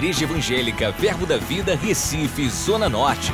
[0.00, 3.30] Igreja Evangélica Verbo da Vida, Recife, Zona Norte.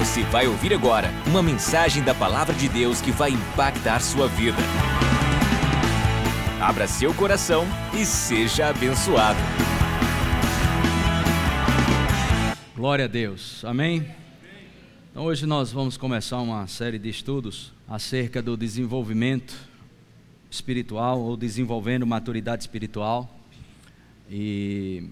[0.00, 4.58] Você vai ouvir agora uma mensagem da Palavra de Deus que vai impactar sua vida.
[6.60, 7.64] Abra seu coração
[7.94, 9.38] e seja abençoado.
[12.74, 14.04] Glória a Deus, amém?
[15.12, 19.54] Então, hoje nós vamos começar uma série de estudos acerca do desenvolvimento
[20.50, 23.38] espiritual ou desenvolvendo maturidade espiritual.
[24.34, 25.10] E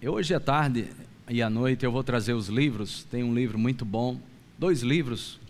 [0.00, 0.86] eu, hoje à tarde
[1.28, 3.02] e à noite eu vou trazer os livros.
[3.10, 4.20] Tem um livro muito bom,
[4.56, 5.40] dois livros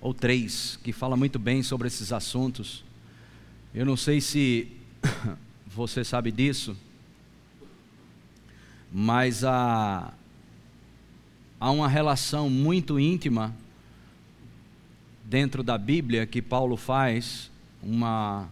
[0.00, 2.84] ou três que fala muito bem sobre esses assuntos.
[3.74, 4.68] Eu não sei se
[5.66, 6.76] você sabe disso,
[8.92, 10.14] mas há,
[11.58, 13.52] há uma relação muito íntima
[15.24, 17.50] dentro da Bíblia que Paulo faz
[17.82, 18.48] uma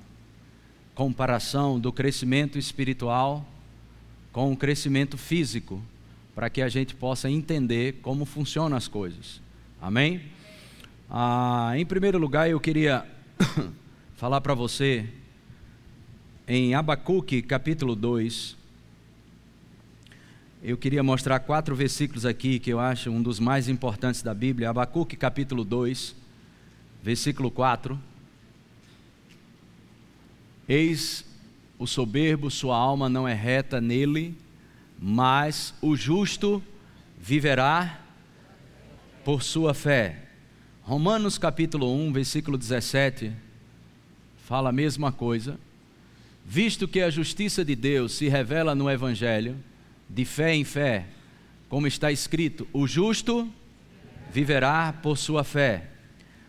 [0.95, 3.47] comparação do crescimento espiritual
[4.33, 5.83] com o crescimento físico,
[6.35, 9.41] para que a gente possa entender como funcionam as coisas.
[9.81, 10.23] Amém?
[11.11, 13.07] Ah, em primeiro lugar, eu queria
[14.17, 15.07] falar para você
[16.49, 18.57] em Abacuque, capítulo 2.
[20.63, 24.71] Eu queria mostrar quatro versículos aqui que eu acho um dos mais importantes da Bíblia.
[24.71, 26.15] Abacuque, capítulo 2,
[27.03, 27.99] versículo 4.
[30.73, 31.23] Eis
[31.79, 34.35] o soberbo, sua alma não é reta nele,
[34.99, 36.63] mas o justo
[37.21, 38.01] viverá
[39.23, 40.31] por sua fé.
[40.81, 43.33] Romanos capítulo 1, versículo 17,
[44.47, 45.61] fala a mesma coisa.
[46.43, 49.59] Visto que a justiça de Deus se revela no Evangelho,
[50.09, 51.05] de fé em fé,
[51.69, 53.47] como está escrito: o justo
[54.33, 55.91] viverá por sua fé.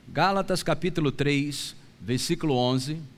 [0.08, 3.12] Gálatas capítulo 3, versículo 11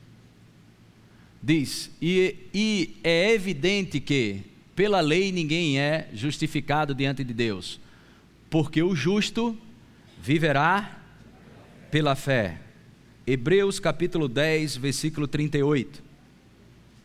[1.45, 4.41] diz: e, e é evidente que,
[4.75, 7.79] pela lei, ninguém é justificado diante de Deus,
[8.49, 9.55] porque o justo
[10.19, 10.99] viverá
[11.91, 12.59] pela fé.
[13.27, 16.03] Hebreus capítulo 10, versículo 38.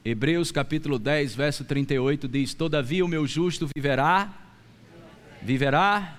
[0.03, 4.35] Hebreus capítulo 10, verso 38 diz: Todavia o meu justo viverá,
[5.43, 6.19] viverá,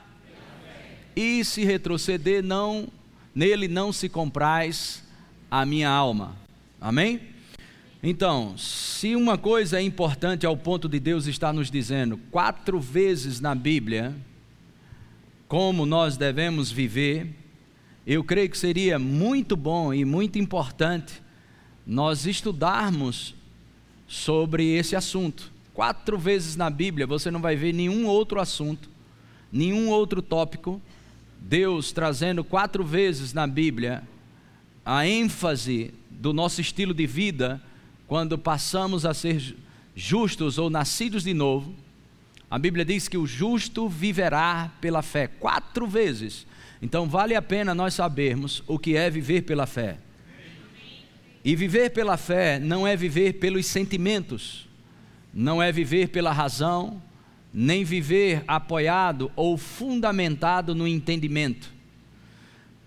[1.16, 2.88] e se retroceder, não,
[3.34, 5.04] nele não se compraz
[5.50, 6.36] a minha alma.
[6.80, 7.31] Amém?
[8.04, 13.40] Então, se uma coisa é importante ao ponto de Deus estar nos dizendo quatro vezes
[13.40, 14.16] na Bíblia
[15.48, 17.28] como nós devemos viver,
[18.08, 21.22] eu creio que seria muito bom e muito importante
[21.86, 23.36] nós estudarmos
[24.08, 25.52] sobre esse assunto.
[25.72, 28.90] Quatro vezes na Bíblia você não vai ver nenhum outro assunto,
[29.52, 30.82] nenhum outro tópico.
[31.40, 34.02] Deus trazendo quatro vezes na Bíblia
[34.84, 37.62] a ênfase do nosso estilo de vida
[38.12, 39.56] quando passamos a ser
[39.96, 41.74] justos ou nascidos de novo,
[42.50, 46.46] a Bíblia diz que o justo viverá pela fé quatro vezes.
[46.82, 49.98] Então vale a pena nós sabermos o que é viver pela fé.
[51.42, 54.68] E viver pela fé não é viver pelos sentimentos,
[55.34, 57.02] não é viver pela razão,
[57.54, 61.72] nem viver apoiado ou fundamentado no entendimento.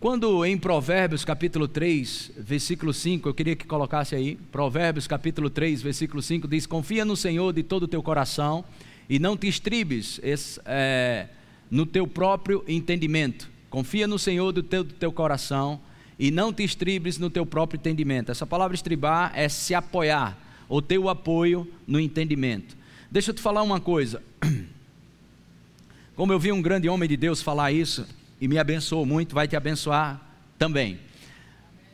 [0.04, 5.81] Quando em Provérbios capítulo 3, versículo 5, eu queria que colocasse aí, Provérbios capítulo 3,
[5.81, 8.66] versículo 5 diz: Confia no Senhor de todo o teu coração
[9.09, 11.28] e não te estribes esse, é,
[11.70, 13.48] no teu próprio entendimento.
[13.70, 15.81] Confia no Senhor do teu, do teu coração
[16.19, 18.31] e não te estribes no teu próprio entendimento.
[18.31, 20.36] Essa palavra estribar é se apoiar,
[20.69, 22.76] ou ter o apoio no entendimento.
[23.10, 24.22] Deixa eu te falar uma coisa.
[26.15, 28.06] Como eu vi um grande homem de Deus falar isso,
[28.41, 30.21] e me abençoou muito, vai te abençoar
[30.59, 30.99] também.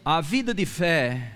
[0.04, 1.32] A vida de fé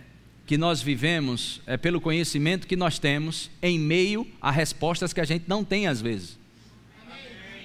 [0.46, 5.24] que nós vivemos é pelo conhecimento que nós temos em meio a respostas que a
[5.24, 6.38] gente não tem às vezes.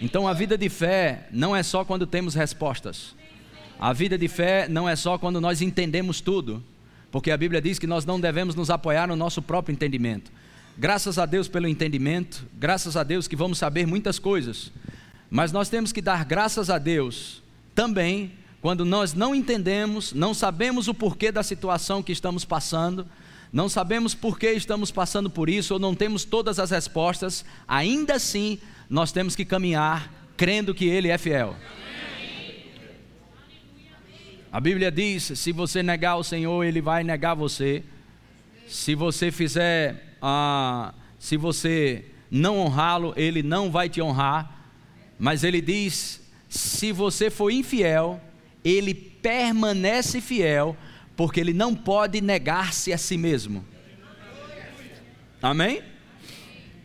[0.02, 3.16] Então a vida de fé não é só quando temos respostas.
[3.80, 6.64] A vida de fé não é só quando nós entendemos tudo,
[7.12, 10.32] porque a Bíblia diz que nós não devemos nos apoiar no nosso próprio entendimento.
[10.78, 14.72] Graças a Deus pelo entendimento, graças a Deus que vamos saber muitas coisas,
[15.30, 17.42] mas nós temos que dar graças a Deus
[17.76, 18.32] também
[18.62, 23.08] quando nós não entendemos, não sabemos o porquê da situação que estamos passando,
[23.54, 28.16] não sabemos por que estamos passando por isso ou não temos todas as respostas, ainda
[28.16, 28.60] assim
[28.90, 31.56] nós temos que caminhar crendo que Ele é fiel.
[34.52, 37.84] A Bíblia diz: se você negar o Senhor, Ele vai negar você.
[38.68, 44.59] Se você fizer, ah, se você não honrá-lo, Ele não vai te honrar.
[45.20, 48.22] Mas ele diz: se você for infiel,
[48.64, 50.76] ele permanece fiel,
[51.16, 53.66] porque ele não pode negar-se a si mesmo.
[55.42, 55.84] Amém?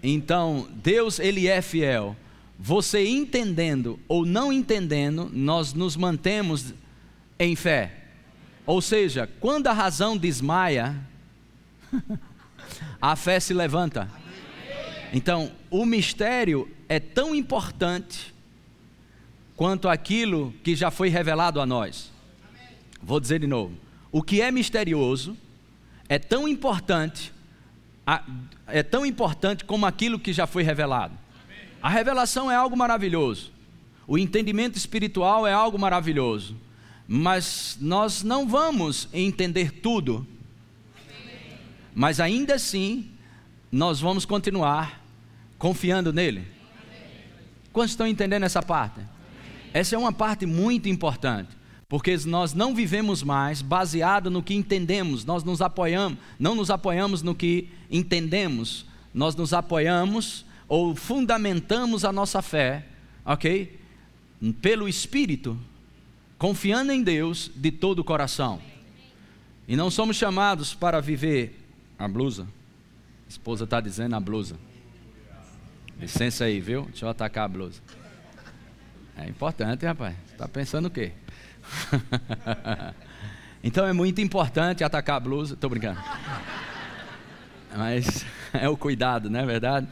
[0.03, 2.17] Então, Deus, ele é fiel.
[2.59, 6.75] Você entendendo ou não entendendo, nós nos mantemos
[7.39, 8.05] em fé.
[8.67, 10.95] Ou seja, quando a razão desmaia,
[13.01, 14.09] a fé se levanta.
[15.13, 18.32] Então, o mistério é tão importante
[19.56, 22.12] quanto aquilo que já foi revelado a nós.
[23.02, 23.75] Vou dizer de novo.
[24.12, 25.37] O que é misterioso
[26.08, 27.32] é tão importante,
[28.69, 31.19] é tão importante como aquilo que já foi revelado.
[31.82, 33.52] A revelação é algo maravilhoso.
[34.06, 36.56] O entendimento espiritual é algo maravilhoso.
[37.08, 40.25] Mas nós não vamos entender tudo.
[41.93, 43.11] Mas ainda assim,
[43.70, 45.05] nós vamos continuar
[45.58, 46.54] confiando nele.
[47.75, 49.00] Quantos estão entendendo essa parte?
[49.73, 51.49] Essa é uma parte muito importante,
[51.88, 57.21] porque nós não vivemos mais baseado no que entendemos, nós nos apoiamos, não nos apoiamos
[57.21, 62.87] no que entendemos, nós nos apoiamos ou fundamentamos a nossa fé,
[63.26, 63.76] ok?
[64.62, 65.59] Pelo Espírito,
[66.38, 68.61] confiando em Deus de todo o coração.
[69.67, 71.61] E não somos chamados para viver
[71.99, 72.47] a blusa.
[73.26, 74.56] A esposa está dizendo a blusa.
[75.99, 76.82] Licença aí, viu?
[76.85, 77.81] Deixa eu atacar a blusa.
[79.17, 80.17] É importante, rapaz.
[80.31, 81.12] Está pensando o quê?
[83.62, 85.55] então é muito importante atacar a blusa.
[85.55, 86.00] Estou brincando.
[87.76, 89.88] Mas é o cuidado, não é verdade?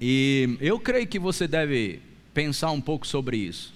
[0.00, 2.00] E eu creio que você deve
[2.32, 3.72] pensar um pouco sobre isso.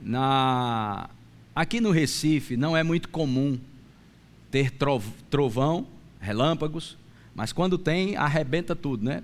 [0.00, 1.08] Na...
[1.54, 3.58] Aqui no Recife não é muito comum
[4.50, 4.70] ter
[5.30, 5.86] trovão,
[6.20, 6.96] relâmpagos,
[7.34, 9.22] mas quando tem, arrebenta tudo, né?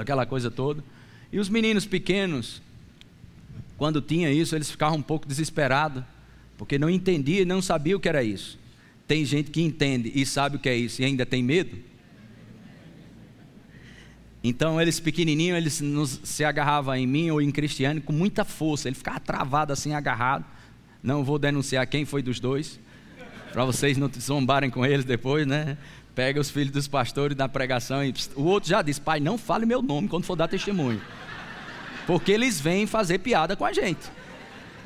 [0.00, 0.84] Aquela coisa toda.
[1.32, 2.60] E os meninos pequenos,
[3.78, 6.02] quando tinha isso, eles ficavam um pouco desesperados,
[6.58, 8.58] porque não entendia e não sabia o que era isso.
[9.06, 11.76] Tem gente que entende e sabe o que é isso e ainda tem medo.
[14.42, 18.88] Então eles pequenininhos, eles nos, se agarravam em mim ou em Cristiano com muita força.
[18.88, 20.44] Ele ficava travado assim, agarrado.
[21.02, 22.78] Não vou denunciar quem foi dos dois,
[23.52, 25.76] para vocês não zombarem com eles depois, né?
[26.14, 29.64] Pega os filhos dos pastores na pregação e o outro já diz: Pai, não fale
[29.64, 31.00] meu nome quando for dar testemunho,
[32.06, 34.10] porque eles vêm fazer piada com a gente.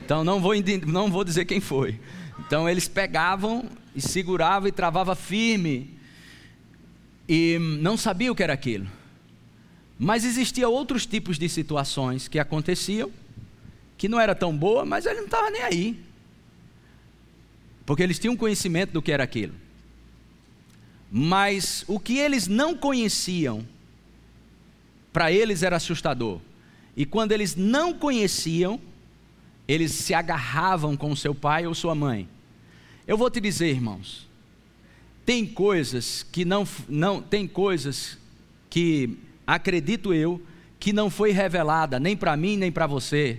[0.05, 0.53] Então não vou,
[0.87, 1.99] não vou dizer quem foi.
[2.41, 5.91] Então eles pegavam e seguravam e travavam firme
[7.29, 8.87] e não sabia o que era aquilo.
[9.99, 13.11] Mas existia outros tipos de situações que aconteciam
[13.97, 16.01] que não era tão boa, mas ele não estava nem aí.
[17.87, 19.55] Porque eles tinham conhecimento do que era aquilo.
[21.17, 23.65] Mas o que eles não conheciam,
[25.13, 26.41] para eles era assustador.
[26.97, 28.81] E quando eles não conheciam,
[29.69, 32.29] eles se agarravam com seu pai ou sua mãe.
[33.07, 34.29] Eu vou te dizer, irmãos,
[35.25, 38.19] tem coisas que não, não tem coisas
[38.69, 39.17] que
[39.47, 40.43] acredito eu,
[40.81, 43.39] que não foi revelada nem para mim nem para você,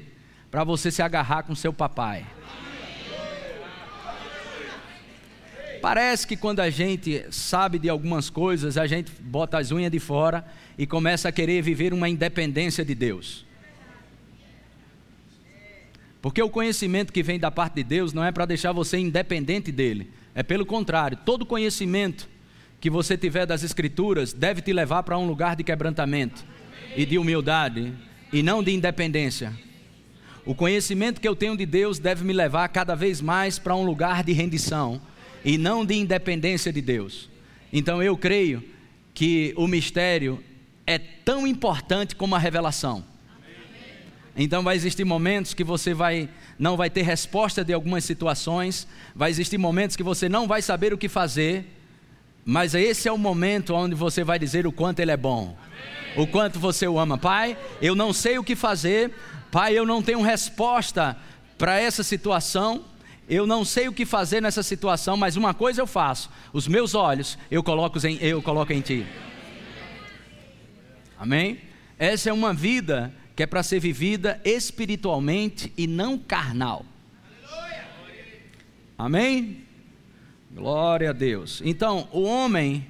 [0.50, 2.26] para você se agarrar com seu papai.
[5.86, 10.00] Parece que quando a gente sabe de algumas coisas, a gente bota as unhas de
[10.00, 10.44] fora
[10.80, 13.46] e começa a querer viver uma independência de Deus.
[16.24, 19.72] Porque o conhecimento que vem da parte de Deus não é para deixar você independente
[19.72, 22.28] dele, é pelo contrário, todo conhecimento
[22.82, 26.44] que você tiver das Escrituras deve te levar para um lugar de quebrantamento
[26.98, 27.94] e de humildade
[28.34, 29.54] e não de independência.
[30.48, 33.86] O conhecimento que eu tenho de Deus deve me levar cada vez mais para um
[33.86, 35.00] lugar de rendição
[35.46, 37.30] e não de independência de Deus.
[37.72, 38.64] Então eu creio
[39.14, 40.44] que o mistério
[40.88, 43.06] é tão importante como a revelação.
[44.36, 49.30] Então vai existir momentos que você vai não vai ter resposta de algumas situações, vai
[49.30, 51.66] existir momentos que você não vai saber o que fazer,
[52.46, 55.58] mas esse é o momento onde você vai dizer o quanto Ele é bom,
[56.16, 57.18] o quanto você o ama.
[57.18, 59.12] Pai, eu não sei o que fazer,
[59.52, 61.18] Pai, eu não tenho resposta
[61.58, 62.86] para essa situação,
[63.28, 66.94] eu não sei o que fazer nessa situação, mas uma coisa eu faço: os meus
[66.94, 69.06] olhos eu coloco em, eu coloco em Ti.
[71.18, 71.60] Amém?
[71.98, 76.86] Essa é uma vida que é para ser vivida espiritualmente e não carnal.
[78.98, 79.64] Amém?
[80.52, 81.62] Glória a Deus.
[81.66, 82.88] Então, o homem,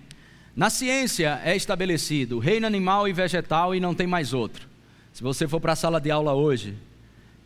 [0.55, 4.67] na ciência é estabelecido reino animal e vegetal e não tem mais outro.
[5.11, 6.75] Se você for para a sala de aula hoje,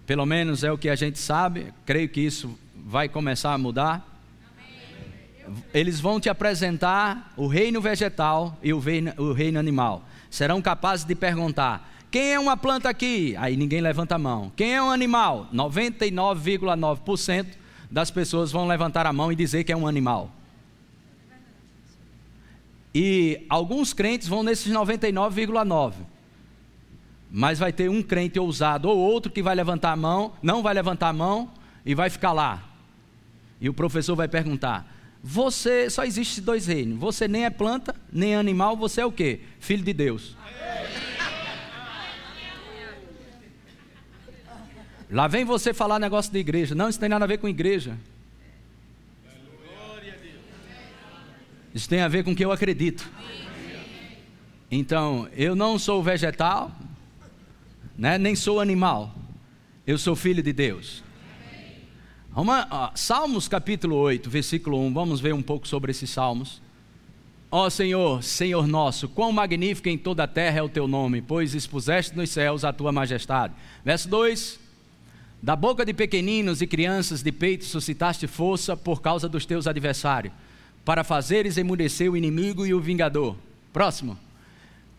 [0.06, 2.58] pelo menos é o que a gente sabe, creio que isso
[2.90, 4.04] vai começar a mudar.
[5.72, 10.04] Eles vão te apresentar o reino vegetal e o reino, o reino animal.
[10.28, 13.36] Serão capazes de perguntar: quem é uma planta aqui?
[13.38, 14.52] Aí ninguém levanta a mão.
[14.56, 15.48] Quem é um animal?
[15.54, 17.46] 99,9%
[17.92, 20.32] das pessoas vão levantar a mão e dizer que é um animal.
[22.94, 25.94] E alguns crentes vão nesses 99,9.
[27.32, 30.74] Mas vai ter um crente ousado ou outro que vai levantar a mão, não vai
[30.74, 31.52] levantar a mão
[31.86, 32.69] e vai ficar lá.
[33.60, 37.00] E o professor vai perguntar: Você só existe dois reinos.
[37.00, 39.42] Você nem é planta, nem é animal, você é o quê?
[39.60, 40.38] Filho de Deus.
[45.12, 46.76] Lá vem você falar negócio de igreja.
[46.76, 47.98] Não, isso tem nada a ver com igreja.
[51.74, 53.10] Isso tem a ver com o que eu acredito.
[54.72, 56.72] Então, eu não sou vegetal,
[57.98, 58.20] né?
[58.20, 59.16] nem sou animal.
[59.86, 61.04] Eu sou filho de Deus.
[62.96, 64.94] Salmos capítulo 8, versículo 1.
[64.94, 66.62] Vamos ver um pouco sobre esses salmos.
[67.52, 71.56] Ó Senhor, Senhor nosso, quão magnífico em toda a terra é o teu nome, pois
[71.56, 73.54] expuseste nos céus a tua majestade.
[73.84, 74.60] Verso 2:
[75.42, 80.34] Da boca de pequeninos e crianças de peito suscitaste força por causa dos teus adversários
[80.86, 83.36] para fazeres emudecer o inimigo e o vingador.
[83.74, 84.18] Próximo.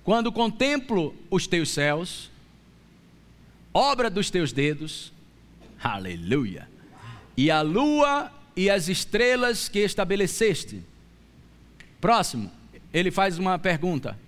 [0.05, 2.31] Quando contemplo os teus céus,
[3.73, 5.13] obra dos teus dedos,
[5.83, 6.69] aleluia,
[7.41, 10.83] e a lua e as estrelas que estabeleceste.
[11.99, 12.51] Próximo,
[12.93, 14.19] ele faz uma pergunta.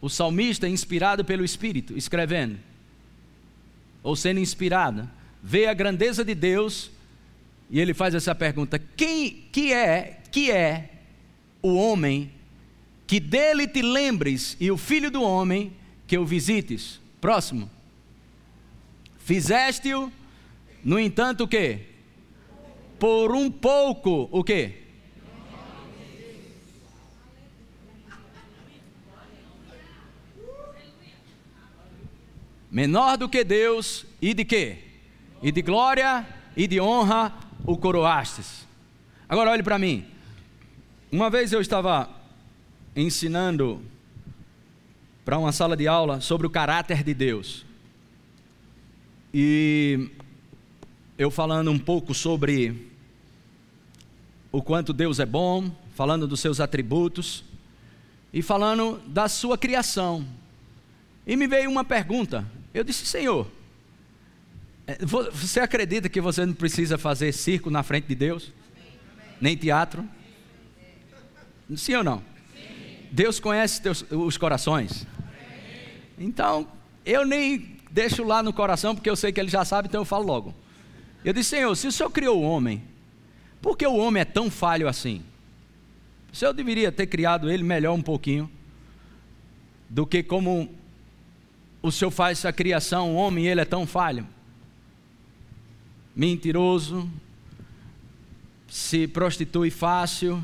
[0.00, 2.58] O salmista, inspirado pelo Espírito, escrevendo,
[4.02, 5.06] ou sendo inspirado,
[5.42, 6.90] vê a grandeza de Deus
[7.70, 10.88] e ele faz essa pergunta: quem que é que é
[11.60, 12.32] o homem
[13.06, 15.74] que dele te lembres e o filho do homem
[16.06, 17.02] que o visites.
[17.20, 17.70] Próximo.
[19.18, 20.10] Fizeste-o,
[20.82, 21.89] no entanto, o quê?
[23.00, 24.74] Por um pouco, o quê?
[32.70, 34.76] Menor do que Deus e de quê?
[35.42, 38.66] E de glória e de honra o coroastes.
[39.26, 40.04] Agora olhe para mim.
[41.10, 42.06] Uma vez eu estava
[42.94, 43.82] ensinando
[45.24, 47.64] para uma sala de aula sobre o caráter de Deus.
[49.32, 50.10] E
[51.16, 52.89] eu falando um pouco sobre
[54.52, 57.44] o quanto Deus é bom, falando dos seus atributos
[58.32, 60.26] e falando da sua criação.
[61.26, 62.46] E me veio uma pergunta.
[62.72, 63.46] Eu disse: Senhor,
[64.86, 68.52] é, você acredita que você não precisa fazer circo na frente de Deus?
[69.40, 70.04] Nem teatro?
[71.76, 72.18] Sim ou não?
[72.18, 73.06] Sim.
[73.10, 75.06] Deus conhece teus, os corações.
[76.18, 76.66] Então,
[77.06, 80.04] eu nem deixo lá no coração, porque eu sei que ele já sabe, então eu
[80.04, 80.54] falo logo.
[81.24, 82.82] Eu disse, Senhor, se o Senhor criou o homem,
[83.60, 85.22] por que o homem é tão falho assim?
[86.32, 88.50] O Senhor deveria ter criado ele melhor um pouquinho,
[89.88, 90.72] do que como
[91.82, 94.26] o Senhor faz essa criação, o homem, ele é tão falho.
[96.14, 97.10] Mentiroso,
[98.68, 100.42] se prostitui fácil,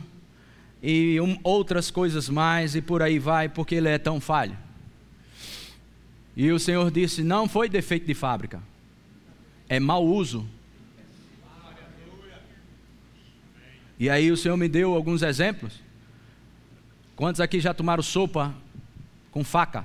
[0.83, 4.57] e um, outras coisas mais, e por aí vai, porque ele é tão falho.
[6.37, 8.63] E o Senhor disse: não foi defeito de fábrica,
[9.69, 10.47] é mau uso.
[13.99, 15.81] E aí o Senhor me deu alguns exemplos.
[17.15, 18.55] Quantos aqui já tomaram sopa
[19.31, 19.85] com faca?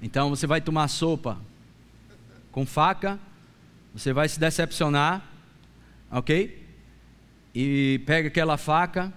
[0.00, 1.38] Então você vai tomar sopa
[2.50, 3.18] com faca,
[3.94, 5.24] você vai se decepcionar,
[6.10, 6.62] ok?
[7.54, 9.12] e pega aquela faca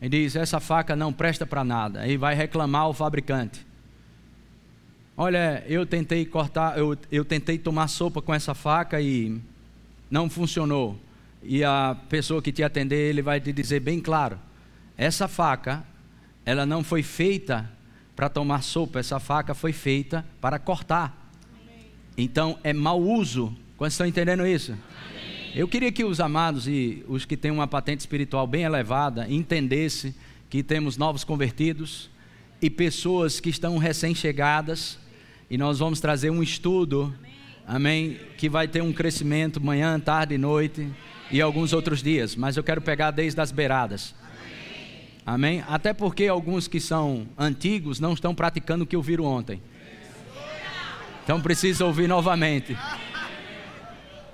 [0.00, 2.06] e diz: Essa faca não presta para nada.
[2.06, 3.66] E vai reclamar ao fabricante:
[5.16, 9.40] Olha, eu tentei cortar, eu, eu tentei tomar sopa com essa faca e
[10.10, 10.98] não funcionou.
[11.42, 14.38] E a pessoa que te atender, ele vai te dizer bem claro:
[14.96, 15.84] Essa faca,
[16.44, 17.70] ela não foi feita
[18.16, 21.32] para tomar sopa, essa faca foi feita para cortar.
[22.16, 23.56] Então é mau uso.
[23.76, 24.76] Quando estão entendendo isso?
[25.54, 30.14] Eu queria que os amados e os que têm uma patente espiritual bem elevada entendessem
[30.50, 32.10] que temos novos convertidos
[32.60, 34.98] e pessoas que estão recém-chegadas,
[35.48, 37.27] e nós vamos trazer um estudo, amém,
[38.36, 40.88] que vai ter um crescimento manhã, tarde e noite
[41.30, 44.14] e alguns outros dias, mas eu quero pegar desde as beiradas.
[45.26, 45.62] Amém?
[45.68, 49.60] Até porque alguns que são antigos não estão praticando o que ouviram ontem.
[51.22, 52.74] Então precisa ouvir novamente.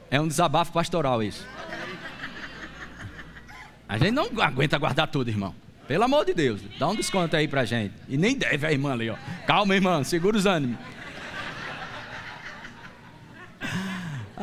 [0.09, 1.45] É um desabafo pastoral isso.
[3.89, 5.53] A gente não aguenta guardar tudo, irmão.
[5.89, 7.95] Pelo amor de Deus, dá um desconto aí pra gente.
[8.09, 9.17] E nem deve a irmã ali, ó.
[9.47, 10.79] Calma, irmã, segura os ânimos.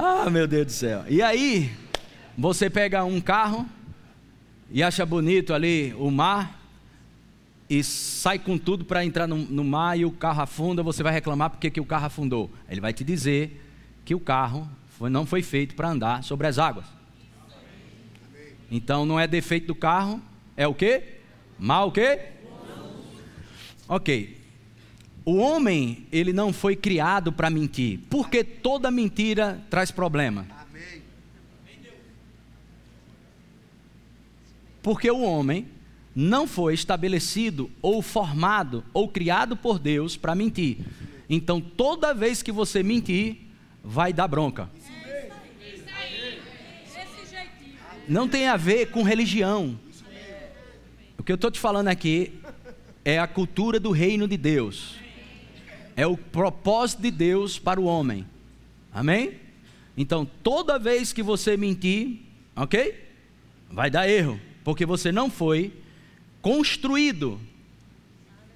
[0.04, 1.06] Ah, meu Deus do céu.
[1.08, 1.72] E aí,
[2.36, 3.70] você pega um carro
[4.72, 6.60] e acha bonito ali o mar
[7.70, 11.14] e sai com tudo para entrar no, no, mar e o carro afunda, você vai
[11.14, 12.50] reclamar porque que o carro afundou.
[12.68, 13.64] Ele vai te dizer
[14.04, 14.68] que o carro
[15.02, 16.86] não foi feito para andar sobre as águas.
[18.72, 20.20] Então não é defeito do carro,
[20.58, 21.20] é o quê?
[21.60, 22.22] Mal o quê?
[23.88, 24.41] Ok.
[25.24, 30.48] O homem, ele não foi criado para mentir, porque toda mentira traz problema.
[34.82, 35.68] Porque o homem
[36.16, 40.80] não foi estabelecido ou formado ou criado por Deus para mentir.
[41.30, 43.38] Então, toda vez que você mentir,
[43.84, 44.70] vai dar bronca.
[48.08, 49.80] Não tem a ver com religião.
[51.18, 52.34] O que eu estou te falando aqui
[53.06, 55.01] é a cultura do reino de Deus.
[56.02, 58.26] É o propósito de Deus para o homem.
[58.92, 59.40] Amém?
[59.96, 62.22] Então, toda vez que você mentir,
[62.56, 63.08] ok?
[63.70, 65.72] Vai dar erro, porque você não foi
[66.42, 67.40] construído,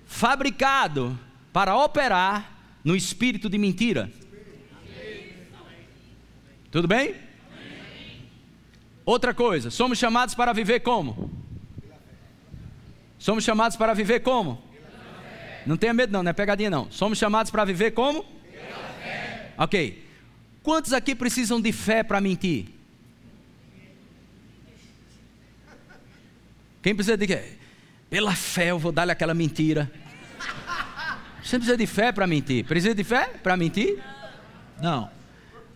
[0.08, 1.16] fabricado
[1.54, 4.12] para operar no espírito de mentira.
[6.72, 7.14] Tudo bem?
[9.06, 11.30] Outra coisa, somos chamados para viver como?
[13.20, 14.65] Somos chamados para viver como?
[15.66, 16.92] Não tenha medo não, não é pegadinha não.
[16.92, 18.26] Somos chamados para viver como?
[19.58, 20.04] Ok.
[20.62, 22.68] Quantos aqui precisam de fé para mentir?
[26.82, 27.44] Quem precisa de quê?
[28.10, 29.92] Pela fé eu vou dar-lhe aquela mentira.
[31.42, 32.66] Você precisa de fé para mentir?
[32.66, 34.02] Precisa de fé para mentir?
[34.82, 35.10] Não.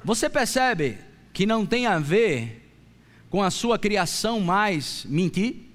[0.03, 0.98] Você percebe
[1.34, 2.72] que não tem a ver
[3.29, 5.67] com a sua criação mais mentir?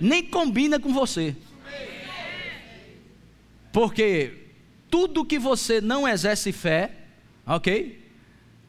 [0.00, 1.36] Nem combina com você.
[3.72, 4.32] Porque
[4.90, 6.90] tudo que você não exerce fé,
[7.46, 8.00] ok?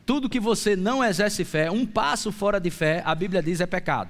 [0.06, 3.66] Tudo que você não exerce fé, um passo fora de fé, a Bíblia diz é
[3.66, 4.10] pecado.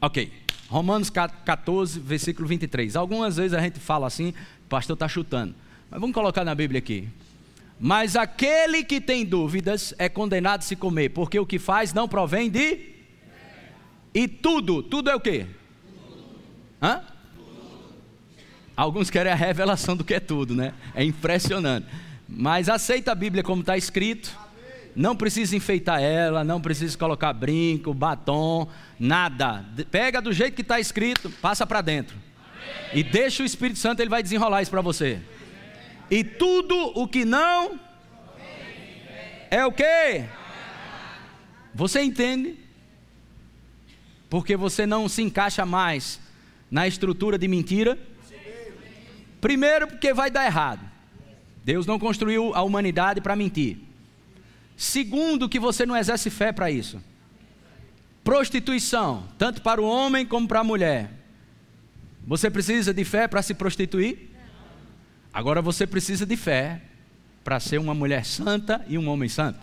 [0.00, 0.32] Ok.
[0.68, 2.96] Romanos 14, versículo 23.
[2.96, 4.30] Algumas vezes a gente fala assim,
[4.64, 5.54] o pastor está chutando.
[5.90, 7.08] Mas vamos colocar na Bíblia aqui.
[7.78, 12.08] Mas aquele que tem dúvidas é condenado a se comer, porque o que faz não
[12.08, 12.94] provém de.
[14.14, 15.46] E tudo, tudo é o quê?
[16.82, 17.02] Hã?
[18.76, 20.74] Alguns querem a revelação do que é tudo, né?
[20.94, 21.86] É impressionante.
[22.28, 24.36] Mas aceita a Bíblia como está escrito.
[24.94, 29.64] Não precisa enfeitar ela, não precisa colocar brinco, batom, nada.
[29.90, 32.16] Pega do jeito que está escrito, passa para dentro.
[32.92, 35.20] E deixa o Espírito Santo, ele vai desenrolar isso para você.
[36.10, 37.78] E tudo o que não
[39.50, 40.24] é o que?
[41.74, 42.56] Você entende?
[44.28, 46.20] Porque você não se encaixa mais
[46.70, 47.98] na estrutura de mentira.
[49.46, 50.80] Primeiro, porque vai dar errado.
[51.64, 53.78] Deus não construiu a humanidade para mentir.
[54.76, 57.00] Segundo, que você não exerce fé para isso.
[58.24, 61.12] Prostituição, tanto para o homem como para a mulher.
[62.26, 64.30] Você precisa de fé para se prostituir?
[65.32, 66.82] Agora você precisa de fé
[67.44, 69.60] para ser uma mulher santa e um homem santo.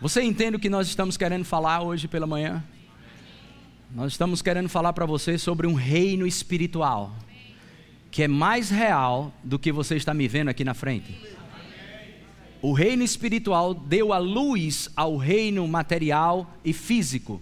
[0.00, 2.64] Você entende o que nós estamos querendo falar hoje pela manhã?
[3.92, 7.12] Nós estamos querendo falar para você sobre um reino espiritual
[8.10, 11.16] que é mais real do que você está me vendo aqui na frente.
[12.60, 17.40] O reino espiritual deu a luz ao reino material e físico.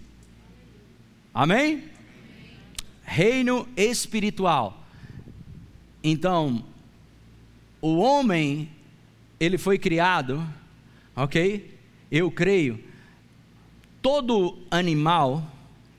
[1.33, 1.85] Amém?
[3.03, 4.85] Reino espiritual.
[6.05, 6.65] Então,
[7.81, 8.69] o homem,
[9.41, 10.47] ele foi criado,
[11.17, 11.79] ok?
[12.11, 12.83] Eu creio.
[14.01, 15.51] Todo animal,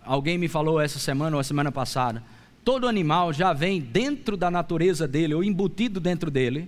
[0.09, 2.23] alguém me falou essa semana ou a semana passada,
[2.65, 6.67] todo animal já vem dentro da natureza dele, ou embutido dentro dele,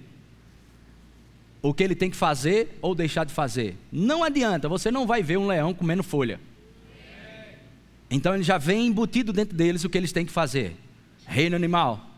[1.60, 3.75] o que ele tem que fazer ou deixar de fazer.
[3.91, 6.39] Não adianta, você não vai ver um leão comendo folha.
[8.12, 10.75] Então ele já vem embutido dentro deles o que eles têm que fazer.
[11.25, 12.12] Reino animal,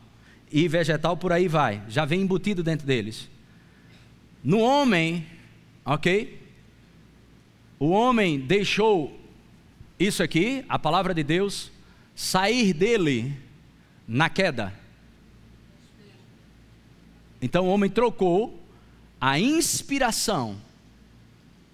[0.51, 3.29] e vegetal por aí vai, já vem embutido dentro deles.
[4.43, 5.25] No homem,
[5.85, 6.41] ok?
[7.79, 9.22] O homem deixou
[10.05, 11.71] isso aqui, a palavra de Deus,
[12.15, 13.35] sair dele
[14.07, 14.73] na queda.
[17.41, 18.59] Então o homem trocou
[19.19, 20.57] a inspiração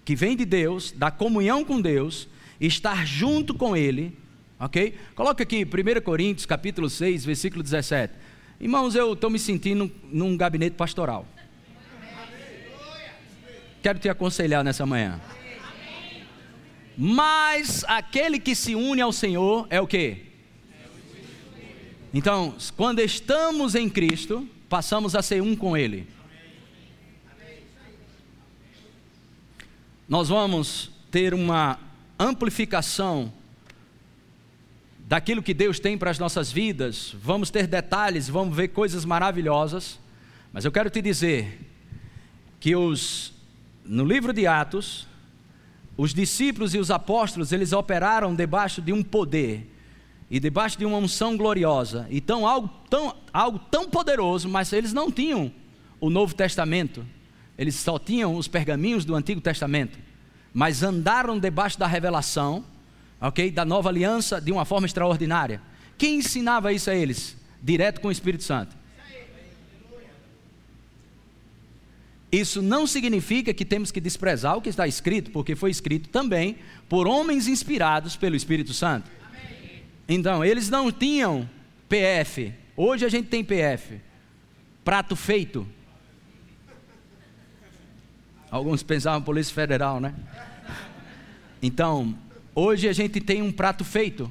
[0.04, 2.28] que vem de Deus, da comunhão com Deus,
[2.60, 4.16] estar junto com Ele,
[4.58, 4.98] ok?
[5.14, 8.12] Coloca aqui 1 Coríntios capítulo 6, versículo 17.
[8.60, 11.26] Irmãos, eu estou me sentindo num gabinete pastoral.
[13.82, 15.20] Quero te aconselhar nessa manhã.
[17.02, 20.18] Mas aquele que se une ao Senhor é o que?
[22.12, 26.06] Então, quando estamos em Cristo, passamos a ser um com Ele.
[30.06, 31.78] Nós vamos ter uma
[32.18, 33.32] amplificação
[34.98, 39.98] daquilo que Deus tem para as nossas vidas, vamos ter detalhes, vamos ver coisas maravilhosas,
[40.52, 41.60] mas eu quero te dizer
[42.60, 43.32] que os
[43.86, 45.08] no livro de Atos,
[46.00, 49.70] os discípulos e os apóstolos, eles operaram debaixo de um poder
[50.30, 52.06] e debaixo de uma unção gloriosa.
[52.10, 55.52] Então, algo tão, algo tão poderoso, mas eles não tinham
[56.00, 57.06] o Novo Testamento,
[57.58, 59.98] eles só tinham os pergaminhos do Antigo Testamento,
[60.54, 62.64] mas andaram debaixo da revelação,
[63.20, 65.60] ok, da nova aliança de uma forma extraordinária.
[65.98, 67.36] Quem ensinava isso a eles?
[67.62, 68.74] Direto com o Espírito Santo.
[72.32, 76.58] Isso não significa que temos que desprezar o que está escrito, porque foi escrito também
[76.88, 79.10] por homens inspirados pelo Espírito Santo.
[80.08, 81.48] Então, eles não tinham
[81.88, 82.54] PF.
[82.76, 84.00] Hoje a gente tem PF.
[84.84, 85.66] Prato feito.
[88.50, 90.14] Alguns pensavam Polícia Federal, né?
[91.62, 92.16] Então,
[92.54, 94.30] hoje a gente tem um prato feito.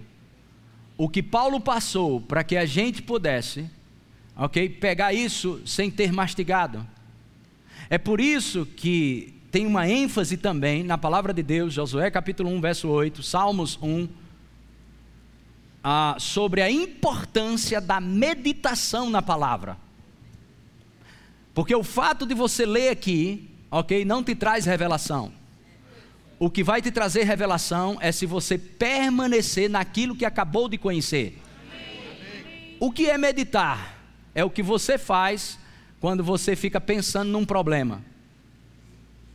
[0.97, 3.69] O que Paulo passou para que a gente pudesse,
[4.35, 6.85] ok, pegar isso sem ter mastigado.
[7.89, 12.61] É por isso que tem uma ênfase também na palavra de Deus, Josué capítulo 1,
[12.61, 14.07] verso 8, Salmos 1,
[15.83, 19.75] ah, sobre a importância da meditação na palavra.
[21.51, 25.33] Porque o fato de você ler aqui, ok, não te traz revelação.
[26.37, 31.41] O que vai te trazer revelação é se você permanecer naquilo que acabou de conhecer.
[32.79, 33.99] O que é meditar?
[34.33, 35.58] É o que você faz
[35.99, 38.01] quando você fica pensando num problema.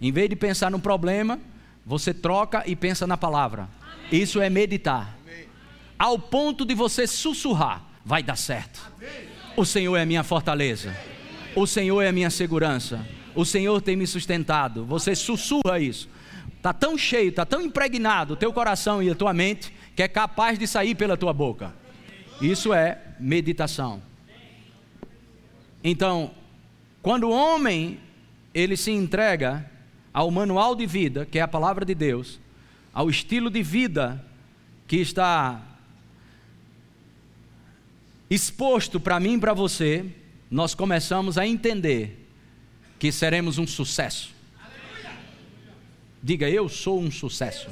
[0.00, 1.38] Em vez de pensar no problema,
[1.84, 3.68] você troca e pensa na palavra.
[4.10, 5.16] Isso é meditar.
[5.98, 8.80] Ao ponto de você sussurrar: vai dar certo.
[9.56, 10.96] O Senhor é a minha fortaleza.
[11.54, 13.06] O Senhor é a minha segurança.
[13.34, 14.84] O Senhor tem me sustentado.
[14.84, 16.08] Você sussurra isso.
[16.56, 20.08] Está tão cheio, está tão impregnado o teu coração e a tua mente que é
[20.08, 21.74] capaz de sair pela tua boca.
[22.40, 24.02] Isso é meditação.
[25.82, 26.32] Então,
[27.04, 28.00] quando o homem
[28.54, 29.70] ele se entrega
[30.10, 32.40] ao manual de vida, que é a palavra de Deus,
[32.94, 34.24] ao estilo de vida
[34.88, 35.60] que está
[38.30, 40.06] exposto para mim e para você,
[40.50, 42.26] nós começamos a entender
[42.98, 44.34] que seremos um sucesso.
[46.22, 47.68] Diga, eu sou um sucesso.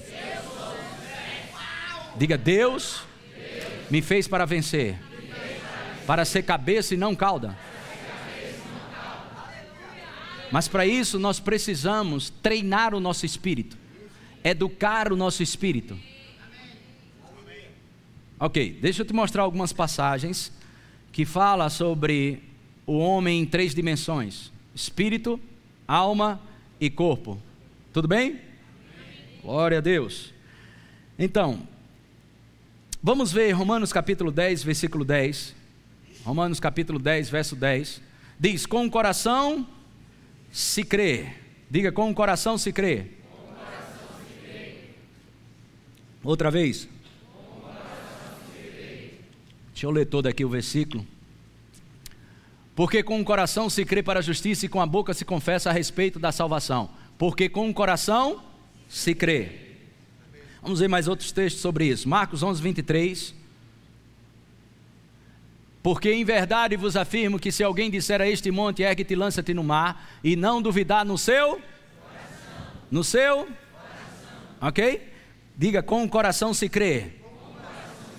[2.18, 3.02] Diga, Deus
[3.90, 4.98] me fez para vencer,
[6.06, 7.56] para ser cabeça e não cauda.
[10.52, 13.78] Mas para isso nós precisamos treinar o nosso espírito,
[14.44, 15.98] educar o nosso espírito.
[18.38, 20.52] Ok, deixa eu te mostrar algumas passagens
[21.10, 22.42] que fala sobre
[22.86, 25.40] o homem em três dimensões: espírito,
[25.88, 26.38] alma
[26.78, 27.40] e corpo.
[27.90, 28.38] Tudo bem?
[29.42, 30.34] Glória a Deus.
[31.18, 31.66] Então,
[33.02, 35.54] vamos ver Romanos capítulo 10, versículo 10.
[36.24, 38.02] Romanos capítulo 10, verso 10.
[38.38, 39.66] Diz: Com o coração
[40.52, 41.28] se crê.
[41.70, 43.06] Diga com o coração se crê.
[46.22, 46.86] Outra vez.
[49.72, 51.04] Deixa eu ler todo aqui o versículo.
[52.76, 55.70] Porque com o coração se crê para a justiça e com a boca se confessa
[55.70, 56.90] a respeito da salvação.
[57.18, 58.42] Porque com o coração
[58.88, 59.48] se crê.
[60.62, 62.08] Vamos ver mais outros textos sobre isso.
[62.08, 63.34] Marcos 11, 23.
[65.82, 69.52] Porque em verdade vos afirmo que se alguém disser a este monte, ergue-te e lança-te
[69.52, 71.62] no mar, e não duvidar no seu coração.
[72.90, 73.56] no seu coração.
[74.60, 75.12] ok?
[75.56, 77.12] Diga com o coração se crê.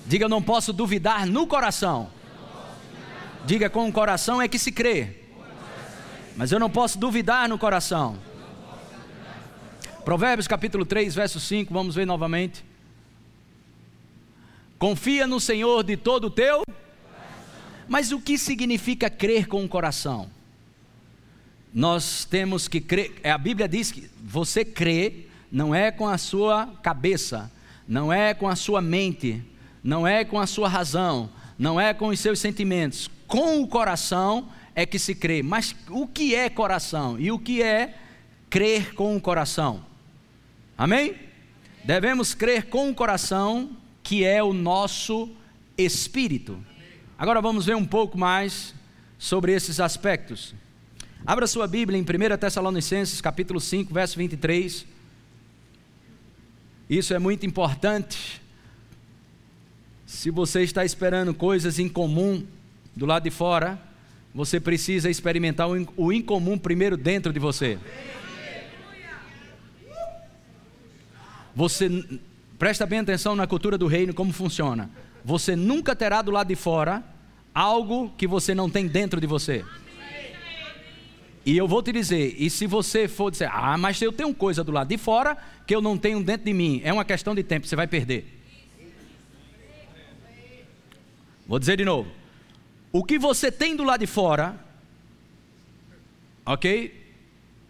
[0.06, 2.10] Diga não posso duvidar no coração.
[3.46, 5.16] Diga com o coração é que se crê.
[6.36, 8.18] Mas eu não posso duvidar no coração.
[10.04, 12.64] Provérbios capítulo 3, verso 5, vamos ver novamente.
[14.78, 16.64] Confia no Senhor de todo o teu
[17.88, 20.30] mas o que significa crer com o coração?
[21.74, 26.18] Nós temos que crer, é, a Bíblia diz que você crê não é com a
[26.18, 27.52] sua cabeça,
[27.88, 29.44] não é com a sua mente,
[29.84, 33.10] não é com a sua razão, não é com os seus sentimentos.
[33.28, 35.44] Com o coração é que se crê.
[35.44, 37.20] Mas o que é coração?
[37.20, 37.96] E o que é
[38.50, 39.86] crer com o coração?
[40.78, 41.16] Amém?
[41.84, 45.30] Devemos crer com o coração, que é o nosso
[45.78, 46.58] espírito.
[47.24, 48.76] Agora vamos ver um pouco mais
[49.18, 50.54] sobre esses aspectos.
[51.26, 54.86] Abra sua Bíblia em 1 Tessalonicenses, capítulo 5, verso 23.
[56.90, 58.42] Isso é muito importante.
[60.06, 62.46] Se você está esperando coisas em comum
[62.94, 63.82] do lado de fora,
[64.36, 67.80] você precisa experimentar o incomum primeiro dentro de você.
[71.56, 72.20] Você
[72.60, 74.92] presta bem atenção na cultura do reino como funciona.
[75.24, 77.13] Você nunca terá do lado de fora
[77.54, 79.64] algo que você não tem dentro de você.
[81.46, 84.64] E eu vou te dizer, e se você for dizer, ah, mas eu tenho coisa
[84.64, 85.38] do lado de fora
[85.68, 88.26] que eu não tenho dentro de mim, é uma questão de tempo, você vai perder.
[91.46, 92.10] Vou dizer de novo.
[92.94, 94.58] O que você tem do lado de fora,
[96.46, 97.02] ok?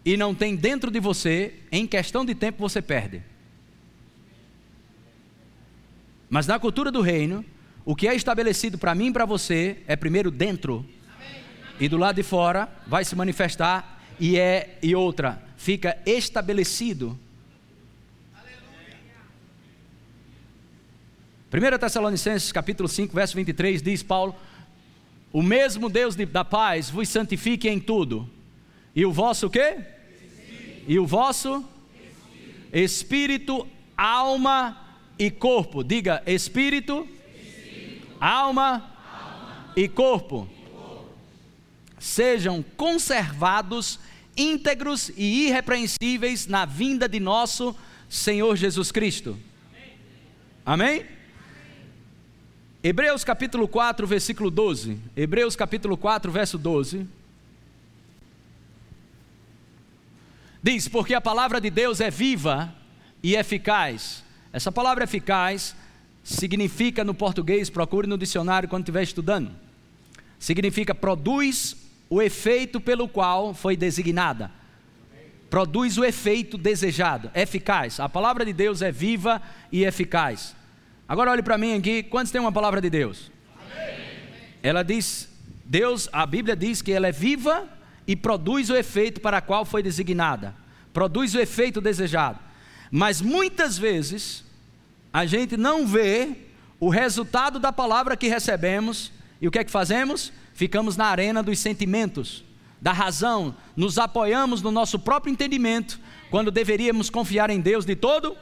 [0.04, 3.22] E não tem dentro de você, em questão de tempo você perde.
[6.30, 7.44] Mas na cultura do reino,
[7.84, 10.84] o que é estabelecido para mim e para você é primeiro dentro.
[11.78, 17.18] E do lado de fora vai se manifestar e é e outra, fica estabelecido.
[21.52, 24.34] 1 Tessalonicenses capítulo 5, verso 23 diz Paulo:
[25.32, 28.28] O mesmo Deus de, da paz vos santifique em tudo.
[28.94, 29.78] E o vosso quê?
[29.78, 30.84] Espírito.
[30.88, 32.68] E o vosso Espírito.
[32.72, 35.84] Espírito, alma e corpo.
[35.84, 37.23] Diga espírito, espírito.
[38.24, 38.90] Alma,
[39.76, 40.48] e corpo.
[41.98, 44.00] Sejam conservados
[44.34, 47.76] íntegros e irrepreensíveis na vinda de nosso
[48.08, 49.38] Senhor Jesus Cristo.
[50.64, 50.96] Amém?
[51.00, 51.06] Amém?
[52.82, 54.98] Hebreus capítulo 4, versículo 12.
[55.14, 57.06] Hebreus capítulo 4, verso 12.
[60.62, 62.74] Diz: Porque a palavra de Deus é viva
[63.22, 65.74] e eficaz essa palavra eficaz
[66.24, 69.50] significa no português, procure no dicionário quando estiver estudando.
[70.38, 71.76] Significa produz
[72.08, 74.50] o efeito pelo qual foi designada.
[75.50, 78.00] Produz o efeito desejado, eficaz.
[78.00, 80.56] A palavra de Deus é viva e eficaz.
[81.06, 83.30] Agora olhe para mim aqui, quantos têm uma palavra de Deus?
[84.62, 85.28] Ela diz,
[85.64, 87.68] Deus, a Bíblia diz que ela é viva
[88.06, 90.54] e produz o efeito para qual foi designada.
[90.92, 92.38] Produz o efeito desejado.
[92.90, 94.44] Mas muitas vezes
[95.14, 96.36] a gente não vê
[96.80, 100.32] o resultado da palavra que recebemos e o que é que fazemos?
[100.54, 102.44] Ficamos na arena dos sentimentos,
[102.80, 106.00] da razão, nos apoiamos no nosso próprio entendimento,
[106.32, 108.36] quando deveríamos confiar em Deus de todo,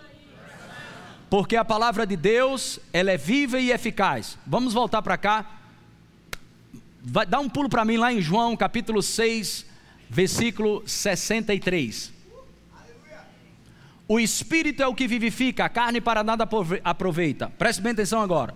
[1.29, 4.39] porque a palavra de Deus, ela é viva e eficaz.
[4.47, 5.61] Vamos voltar para cá.
[7.03, 9.67] Vai, dá um pulo para mim lá em João capítulo 6,
[10.09, 12.12] versículo 63.
[14.09, 16.49] O espírito é o que vivifica, a carne para nada
[16.85, 17.51] aproveita.
[17.51, 18.55] Preste bem atenção agora.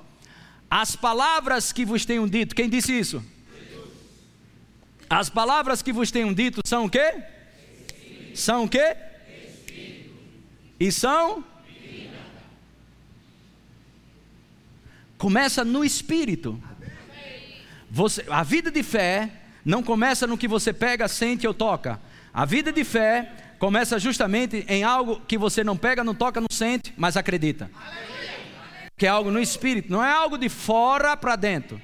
[0.71, 3.25] As palavras que vos tenho dito, quem disse isso?
[5.09, 7.15] As palavras que vos tenho dito são o quê?
[7.79, 8.37] Espírito.
[8.37, 8.97] São o quê?
[9.29, 10.15] Espírito.
[10.81, 11.45] E são?
[11.81, 12.19] Vida.
[15.17, 16.61] Começa no espírito.
[17.89, 19.31] Você, a vida de fé
[19.65, 22.01] não começa no que você pega, sente ou toca.
[22.35, 26.49] A vida de fé começa justamente em algo que você não pega, não toca, não
[26.51, 27.71] sente, mas acredita.
[28.97, 31.81] Que é algo no espírito, não é algo de fora para dentro.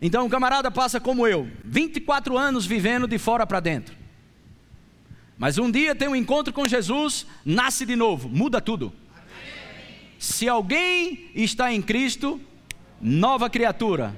[0.00, 3.94] Então camarada passa como eu, 24 anos vivendo de fora para dentro.
[5.36, 8.92] Mas um dia tem um encontro com Jesus, nasce de novo, muda tudo.
[10.18, 12.40] Se alguém está em Cristo,
[13.00, 14.16] nova criatura,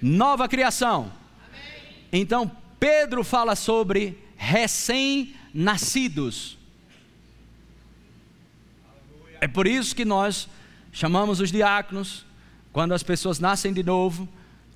[0.00, 1.12] nova criação.
[2.12, 6.58] Então Pedro fala sobre recém-nascidos.
[9.38, 10.48] É por isso que nós
[10.90, 12.24] chamamos os diáconos,
[12.72, 14.26] quando as pessoas nascem de novo,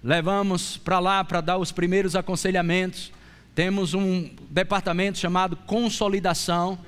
[0.03, 3.11] levamos para lá para dar os primeiros aconselhamentos.
[3.55, 6.79] Temos um departamento chamado consolidação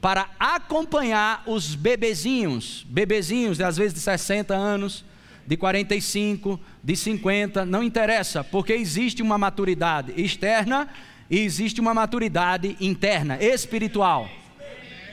[0.00, 5.04] para acompanhar os bebezinhos, bebezinhos, às vezes de 60 anos,
[5.46, 10.88] de 45, de 50, não interessa, porque existe uma maturidade externa
[11.30, 14.28] e existe uma maturidade interna, espiritual.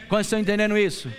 [0.10, 1.12] Quando estão entendendo isso?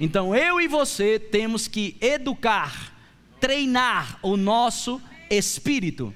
[0.00, 2.92] Então eu e você temos que educar,
[3.40, 5.00] treinar o nosso
[5.30, 6.12] espírito.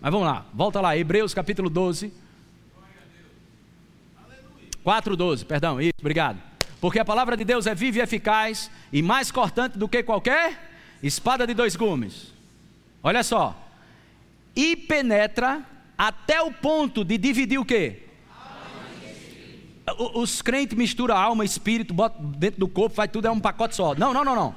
[0.00, 2.12] Mas vamos lá, volta lá, Hebreus capítulo 12.
[4.84, 6.40] 4:12, perdão, isso, obrigado.
[6.80, 10.71] Porque a palavra de Deus é viva e eficaz e mais cortante do que qualquer
[11.02, 12.32] espada de dois gumes.
[13.02, 13.56] Olha só.
[14.54, 18.02] E penetra até o ponto de dividir o quê?
[20.14, 23.94] Os crentes misturam alma espírito, botam dentro do corpo, faz tudo, é um pacote só.
[23.94, 24.54] Não, não, não, não.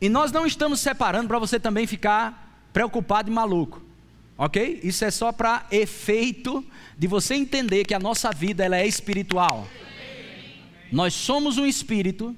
[0.00, 3.82] E nós não estamos separando para você também ficar preocupado e maluco.
[4.36, 4.80] Ok?
[4.82, 6.64] Isso é só para efeito
[6.96, 9.68] de você entender que a nossa vida ela é espiritual.
[10.90, 12.34] Nós somos um espírito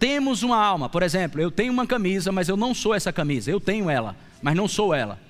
[0.00, 0.88] temos uma alma.
[0.88, 3.50] Por exemplo, eu tenho uma camisa, mas eu não sou essa camisa.
[3.50, 5.20] Eu tenho ela, mas não sou ela.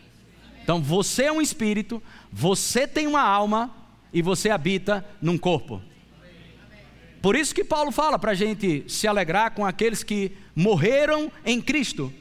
[0.62, 2.00] Então você é um espírito,
[2.32, 3.74] você tem uma alma
[4.12, 5.82] e você habita num corpo.
[7.20, 11.60] Por isso que Paulo fala para a gente se alegrar com aqueles que morreram em
[11.60, 12.12] Cristo.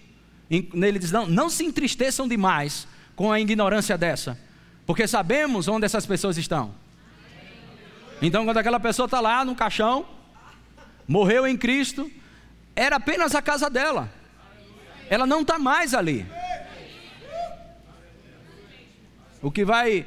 [0.49, 4.39] Ele diz: não, não se entristeçam demais com a ignorância dessa,
[4.85, 6.73] Porque sabemos onde essas pessoas estão.
[8.21, 10.05] Então, quando aquela pessoa está lá no caixão,
[11.07, 12.09] morreu em Cristo,
[12.79, 14.09] era apenas a casa dela.
[15.09, 16.25] Ela não está mais ali.
[19.41, 20.05] O que vai,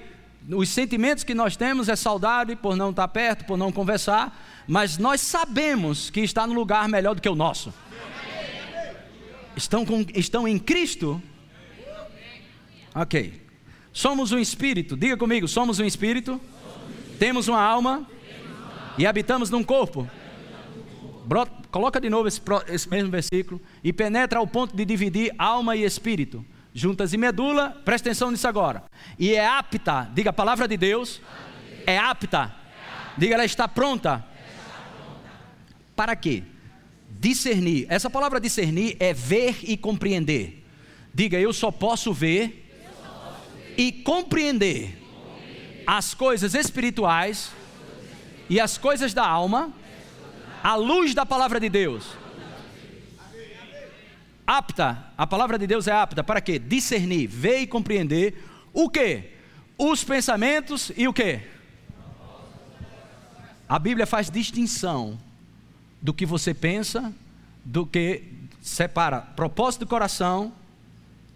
[0.49, 4.97] os sentimentos que nós temos é saudade por não estar perto, por não conversar, mas
[4.97, 7.75] nós sabemos que está no lugar melhor do que o nosso.
[9.55, 11.23] Estão, com, estão em Cristo?
[12.95, 13.43] Ok.
[13.93, 16.41] Somos um espírito, diga comigo: somos um espírito,
[17.19, 18.07] temos uma alma
[18.97, 20.09] e habitamos num corpo.
[21.25, 23.61] Brota, coloca de novo esse, esse mesmo versículo.
[23.83, 28.49] E penetra ao ponto de dividir alma e espírito juntas e medula, presta atenção nisso
[28.49, 28.85] agora.
[29.19, 31.21] E é apta, diga a palavra de Deus,
[31.87, 32.55] é apta,
[33.17, 34.25] diga ela está pronta.
[35.95, 36.43] Para quê?
[37.11, 37.87] Discernir.
[37.89, 40.65] Essa palavra discernir é ver e compreender.
[41.15, 42.71] Diga, eu só posso ver
[43.77, 44.99] e compreender
[45.87, 47.53] as coisas espirituais
[48.49, 49.73] e as coisas da alma
[50.63, 52.23] à luz da palavra de Deus
[54.47, 56.59] apta, a palavra de Deus é apta para quê?
[56.59, 59.31] Discernir, ver e compreender o que?
[59.79, 61.41] Os pensamentos e o que?
[63.69, 65.19] A Bíblia faz distinção
[66.01, 67.13] do que você pensa,
[67.65, 68.25] do que
[68.61, 70.53] separa propósito do coração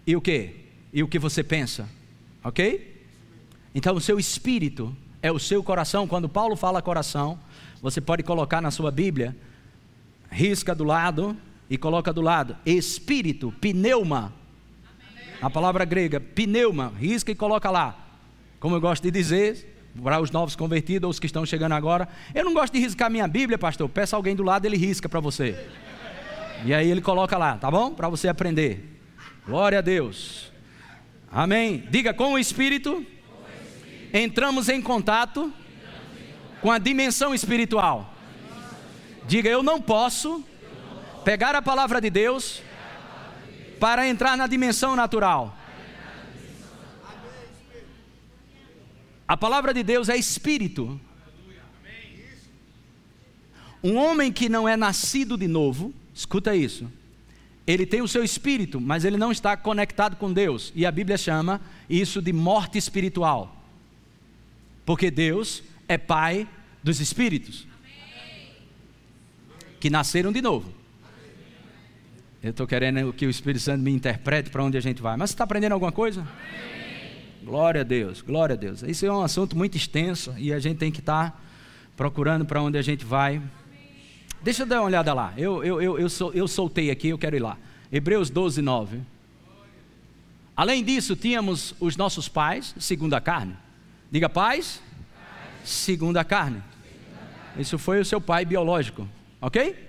[0.05, 0.55] e o que?
[0.93, 1.89] E o que você pensa,
[2.43, 2.95] ok?
[3.73, 6.07] Então o seu espírito é o seu coração.
[6.07, 7.39] Quando Paulo fala coração,
[7.81, 9.35] você pode colocar na sua Bíblia,
[10.29, 11.37] risca do lado,
[11.69, 14.33] e coloca do lado espírito, pneuma.
[15.41, 17.95] A palavra grega, pneuma, risca e coloca lá.
[18.59, 22.43] Como eu gosto de dizer, para os novos convertidos os que estão chegando agora, eu
[22.43, 23.87] não gosto de riscar minha Bíblia, pastor.
[23.87, 25.67] Peça alguém do lado, ele risca para você.
[26.65, 27.93] E aí ele coloca lá, tá bom?
[27.93, 28.99] Para você aprender.
[29.45, 30.51] Glória a Deus.
[31.31, 31.83] Amém.
[31.91, 33.05] Diga com o Espírito,
[34.11, 35.53] entramos em contato
[36.61, 38.13] com a dimensão espiritual.
[39.27, 40.43] Diga, eu não posso
[41.23, 42.61] pegar a palavra de Deus
[43.79, 45.55] para entrar na dimensão natural.
[49.27, 50.99] A palavra de Deus é espírito.
[53.83, 56.89] Um homem que não é nascido de novo, escuta isso.
[57.67, 60.71] Ele tem o seu espírito, mas ele não está conectado com Deus.
[60.73, 63.53] E a Bíblia chama isso de morte espiritual.
[64.85, 66.47] Porque Deus é pai
[66.83, 67.67] dos espíritos
[69.79, 70.73] que nasceram de novo.
[72.41, 75.17] Eu estou querendo que o Espírito Santo me interprete para onde a gente vai.
[75.17, 76.21] Mas você está aprendendo alguma coisa?
[76.21, 76.77] Amém.
[77.43, 78.83] Glória a Deus, glória a Deus.
[78.83, 81.39] Isso é um assunto muito extenso e a gente tem que estar tá
[81.95, 83.41] procurando para onde a gente vai.
[84.43, 85.33] Deixa eu dar uma olhada lá.
[85.37, 87.57] Eu, eu, eu, eu, sol, eu soltei aqui, eu quero ir lá.
[87.91, 88.99] Hebreus 12, 9.
[90.55, 93.55] Além disso, tínhamos os nossos pais, segundo a carne.
[94.11, 94.81] Diga pais,
[95.67, 96.61] segundo a carne.
[97.57, 99.07] Isso foi o seu pai biológico,
[99.41, 99.87] ok?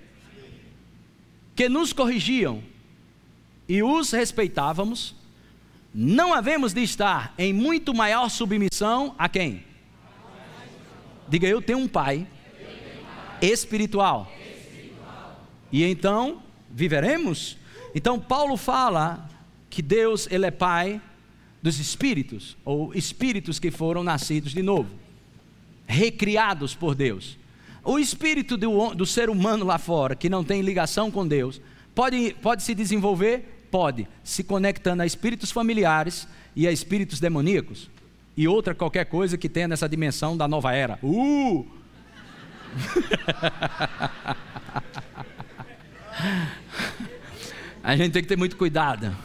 [1.59, 2.63] que nos corrigiam
[3.67, 5.13] e os respeitávamos,
[5.93, 9.65] não havemos de estar em muito maior submissão a quem?
[11.27, 12.25] Diga, eu tenho um pai
[13.41, 14.31] espiritual.
[15.69, 17.57] E então viveremos?
[17.93, 19.29] Então Paulo fala
[19.69, 21.01] que Deus ele é pai
[21.61, 24.97] dos espíritos ou espíritos que foram nascidos de novo,
[25.89, 27.39] recriados por Deus.
[27.83, 31.59] O espírito do, do ser humano lá fora, que não tem ligação com Deus,
[31.95, 33.65] pode, pode se desenvolver?
[33.71, 37.89] Pode, se conectando a espíritos familiares e a espíritos demoníacos.
[38.37, 40.99] E outra qualquer coisa que tenha nessa dimensão da nova era.
[41.01, 41.65] Uh!
[47.83, 49.17] a gente tem que ter muito cuidado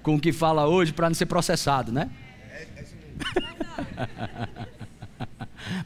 [0.00, 2.08] com o que fala hoje para não ser processado, né?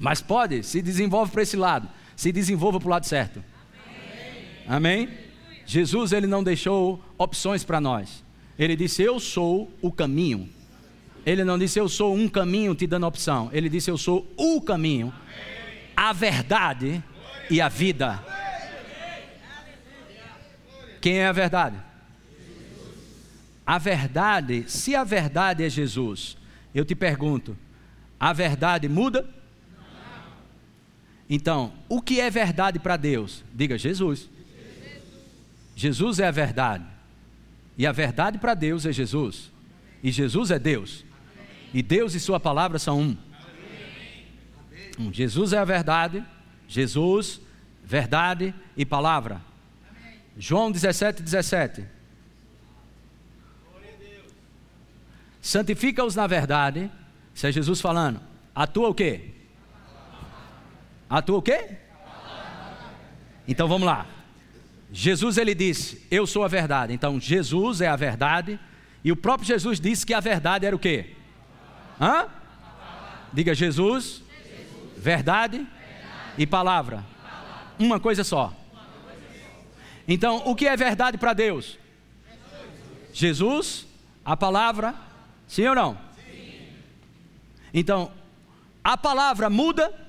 [0.01, 3.43] Mas pode, se desenvolve para esse lado, se desenvolva para o lado certo.
[4.67, 5.05] Amém?
[5.05, 5.27] Amém?
[5.67, 8.25] Jesus ele não deixou opções para nós.
[8.59, 10.49] Ele disse: Eu sou o caminho.
[11.25, 13.51] Ele não disse: Eu sou um caminho te dando opção.
[13.53, 15.13] Ele disse: Eu sou o caminho,
[15.97, 17.03] a verdade
[17.51, 18.25] e a vida.
[21.01, 21.77] Quem é a verdade?
[23.67, 26.37] A verdade, se a verdade é Jesus,
[26.73, 27.57] eu te pergunto:
[28.19, 29.29] a verdade muda?
[31.29, 33.45] Então, o que é verdade para Deus?
[33.53, 34.29] Diga Jesus.
[35.75, 36.85] Jesus é a verdade.
[37.77, 39.51] E a verdade para Deus é Jesus.
[40.03, 41.05] E Jesus é Deus.
[41.75, 43.17] E Deus e Sua palavra são um.
[45.13, 46.25] Jesus é a verdade.
[46.69, 47.41] Jesus,
[47.85, 49.43] verdade e palavra.
[50.39, 51.85] João 17, 17.
[55.41, 56.91] Santifica-os na verdade,
[57.33, 58.21] Isso é Jesus falando.
[58.55, 59.36] A tua o quê?
[61.09, 61.77] A tua o quê?
[63.47, 64.07] Então vamos lá.
[64.93, 66.93] Jesus ele disse: Eu sou a verdade.
[66.93, 68.59] Então Jesus é a verdade.
[69.05, 71.15] E o próprio Jesus disse que a verdade era o quê?
[72.01, 72.27] Hã?
[73.33, 74.23] Diga Jesus,
[74.97, 75.67] verdade,
[76.37, 77.05] e palavra.
[77.79, 78.53] Uma coisa só.
[80.09, 81.79] Então, o que é verdade para Deus?
[83.13, 83.87] Jesus,
[84.25, 84.95] a palavra,
[85.47, 85.99] sim ou não?
[87.73, 88.13] Então,
[88.83, 90.06] a palavra muda?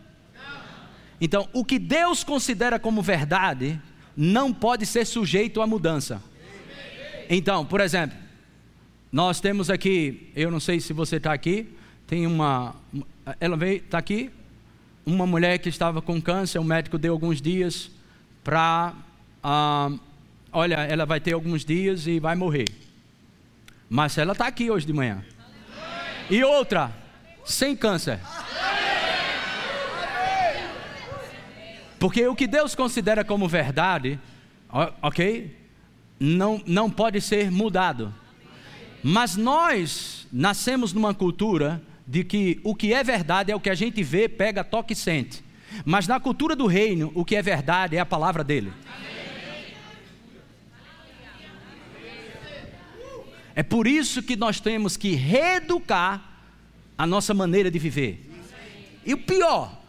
[1.19, 3.79] Então, o que Deus considera como verdade
[4.15, 6.21] não pode ser sujeito à mudança.
[7.29, 8.17] Então, por exemplo,
[9.11, 11.67] nós temos aqui, eu não sei se você está aqui,
[12.05, 12.75] tem uma,
[13.39, 14.31] ela veio, está aqui,
[15.05, 17.91] uma mulher que estava com câncer, o médico deu alguns dias
[18.43, 18.93] para,
[19.43, 19.91] ah,
[20.51, 22.67] olha, ela vai ter alguns dias e vai morrer.
[23.89, 25.23] Mas ela está aqui hoje de manhã.
[26.29, 26.91] E outra,
[27.45, 28.19] sem câncer.
[31.99, 34.19] Porque o que Deus considera como verdade,
[35.01, 35.55] ok?
[36.19, 38.13] Não, não pode ser mudado.
[39.03, 43.75] Mas nós nascemos numa cultura de que o que é verdade é o que a
[43.75, 45.43] gente vê, pega, toca e sente.
[45.85, 48.71] Mas na cultura do reino, o que é verdade é a palavra dele.
[53.55, 56.23] É por isso que nós temos que reeducar
[56.95, 58.29] a nossa maneira de viver.
[59.05, 59.81] E o pior,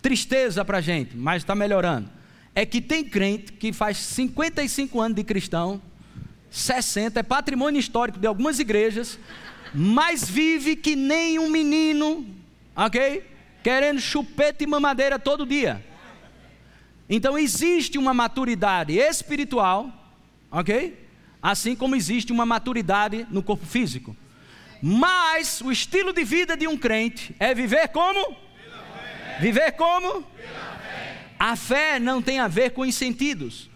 [0.00, 2.10] tristeza para a gente, mas está melhorando.
[2.54, 5.80] É que tem crente que faz 55 anos de cristão,
[6.50, 9.18] 60, é patrimônio histórico de algumas igrejas,
[9.72, 12.26] mas vive que nem um menino,
[12.74, 13.24] ok?
[13.62, 15.84] Querendo chupeta e mamadeira todo dia.
[17.08, 19.92] Então existe uma maturidade espiritual,
[20.50, 21.08] ok?
[21.42, 24.16] Assim como existe uma maturidade no corpo físico.
[24.82, 28.36] Mas o estilo de vida de um crente é viver como?
[29.38, 30.24] Viver como?
[31.38, 33.70] A fé não tem a ver com os sentidos.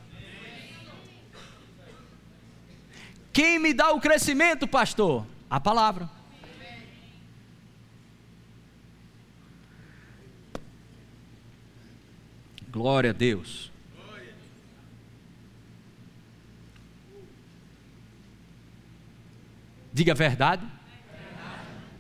[3.33, 5.27] Quem me dá o crescimento, pastor?
[5.51, 6.09] A palavra.
[12.71, 13.73] Glória a Deus.
[19.93, 20.67] Diga a verdade.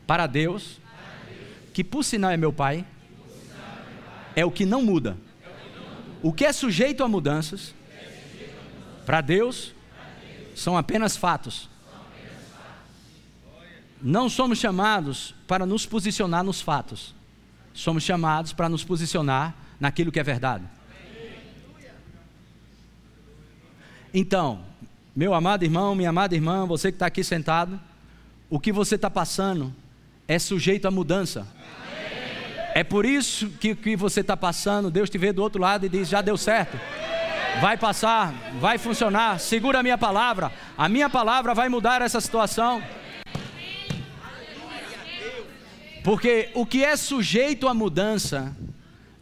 [0.07, 0.81] Para Deus,
[1.73, 2.85] que por sinal é meu Pai,
[4.37, 5.17] é o que não muda.
[6.23, 7.75] O que é sujeito a mudanças,
[9.05, 9.75] para Deus,
[10.55, 11.69] são apenas fatos.
[14.01, 17.15] Não somos chamados para nos posicionar nos fatos.
[17.73, 20.65] Somos chamados para nos posicionar naquilo que é verdade.
[24.13, 24.65] Então,
[25.15, 27.81] meu amado irmão, minha amada irmã, você que está aqui sentado,
[28.49, 29.75] o que você está passando
[30.29, 31.47] é sujeito a mudança.
[32.77, 35.87] É por isso que o que você está passando, Deus te vê do outro lado
[35.87, 36.77] e diz: já deu certo.
[37.61, 39.39] Vai passar, vai funcionar.
[39.39, 40.51] Segura a minha palavra.
[40.77, 42.83] A minha palavra vai mudar essa situação.
[46.03, 48.55] Porque o que é sujeito à mudança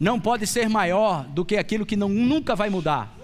[0.00, 3.14] não pode ser maior do que aquilo que não, nunca vai mudar.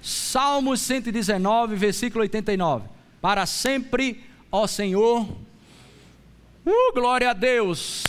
[0.00, 2.88] Salmos 119, versículo 89.
[3.20, 5.28] Para sempre, ó Senhor.
[6.66, 8.02] Uh, glória a Deus.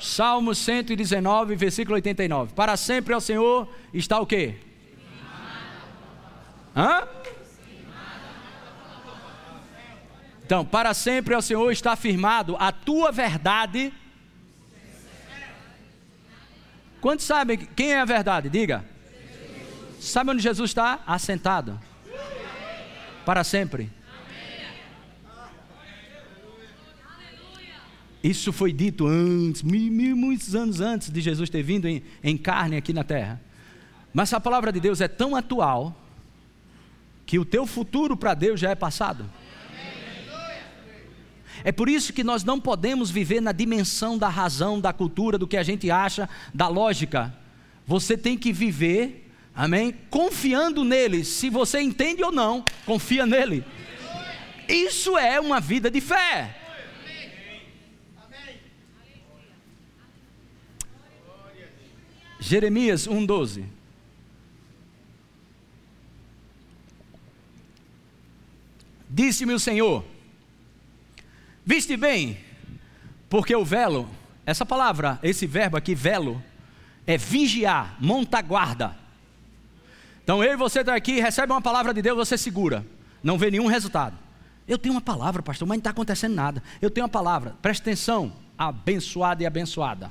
[0.00, 2.54] Salmo 119, versículo 89.
[2.54, 4.56] Para sempre ao Senhor está o quê?
[6.74, 7.06] Hã?
[10.42, 13.92] Então, para sempre ao Senhor está firmado a tua verdade.
[17.00, 18.48] Quantos sabem quem é a verdade?
[18.48, 18.84] Diga.
[20.00, 21.00] Sabe onde Jesus está?
[21.06, 21.78] Assentado.
[23.24, 23.90] Para sempre.
[28.22, 32.36] Isso foi dito antes, mil, mil, muitos anos antes de Jesus ter vindo em, em
[32.36, 33.40] carne aqui na terra.
[34.12, 35.96] Mas a palavra de Deus é tão atual
[37.24, 39.24] que o teu futuro para Deus já é passado.
[41.62, 45.46] É por isso que nós não podemos viver na dimensão da razão, da cultura, do
[45.46, 47.34] que a gente acha, da lógica.
[47.86, 49.94] Você tem que viver, amém?
[50.10, 51.24] Confiando nele.
[51.24, 53.64] Se você entende ou não, confia nele.
[54.68, 56.59] Isso é uma vida de fé.
[62.50, 63.64] Jeremias 1,12.
[69.08, 70.04] Disse-me o Senhor:
[71.64, 72.36] Viste bem,
[73.28, 74.10] porque o velo,
[74.44, 76.42] essa palavra, esse verbo aqui, velo,
[77.06, 78.96] é vigiar, monta guarda.
[80.24, 82.84] Então eu e você está aqui, recebe uma palavra de Deus, você segura,
[83.22, 84.18] não vê nenhum resultado.
[84.66, 86.60] Eu tenho uma palavra, pastor, mas não está acontecendo nada.
[86.82, 90.10] Eu tenho uma palavra, preste atenção, abençoada e abençoada.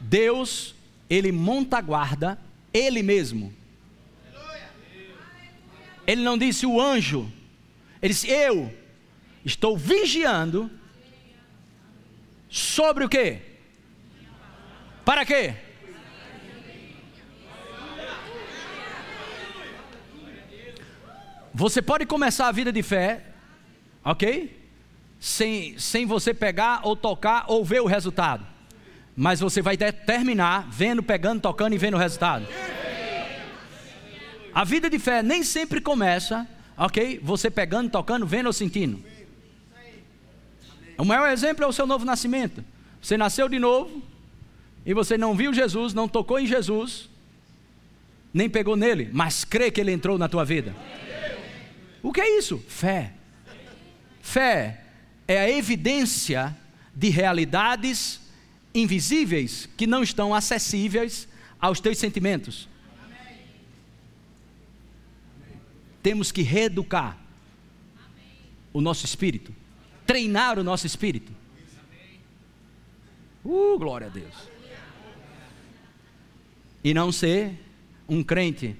[0.00, 0.74] Deus,
[1.08, 2.38] Ele monta a guarda,
[2.72, 3.52] Ele mesmo.
[6.06, 7.30] Ele não disse o anjo,
[8.00, 8.72] Ele disse eu
[9.44, 10.70] estou vigiando
[12.48, 13.40] sobre o quê?
[15.04, 15.54] Para quê?
[21.52, 23.24] Você pode começar a vida de fé,
[24.04, 24.56] ok?
[25.18, 28.46] Sem, sem você pegar ou tocar ou ver o resultado.
[29.20, 32.46] Mas você vai terminar vendo, pegando, tocando e vendo o resultado.
[34.54, 36.46] A vida de fé nem sempre começa,
[36.76, 37.18] ok?
[37.24, 39.02] Você pegando, tocando, vendo ou sentindo.
[40.96, 42.64] O maior exemplo é o seu novo nascimento.
[43.02, 44.00] Você nasceu de novo
[44.86, 47.10] e você não viu Jesus, não tocou em Jesus,
[48.32, 50.76] nem pegou nele, mas crê que ele entrou na tua vida.
[52.04, 52.64] O que é isso?
[52.68, 53.14] Fé.
[54.22, 54.80] Fé
[55.26, 56.56] é a evidência
[56.94, 58.27] de realidades
[58.82, 61.28] invisíveis que não estão acessíveis
[61.60, 62.68] aos teus sentimentos.
[66.02, 67.18] Temos que reeducar
[68.72, 69.54] o nosso espírito,
[70.06, 71.32] treinar o nosso espírito.
[73.44, 74.34] Uh, glória a Deus.
[76.82, 77.58] E não ser
[78.08, 78.76] um crente.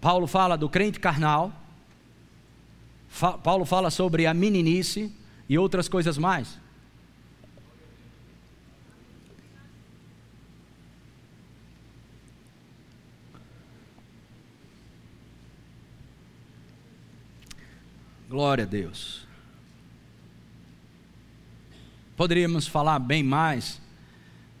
[0.00, 1.52] Paulo fala do crente carnal
[3.42, 5.12] Paulo fala sobre a meninice
[5.48, 6.58] e outras coisas mais.
[18.38, 19.26] Glória a Deus.
[22.16, 23.80] Poderíamos falar bem mais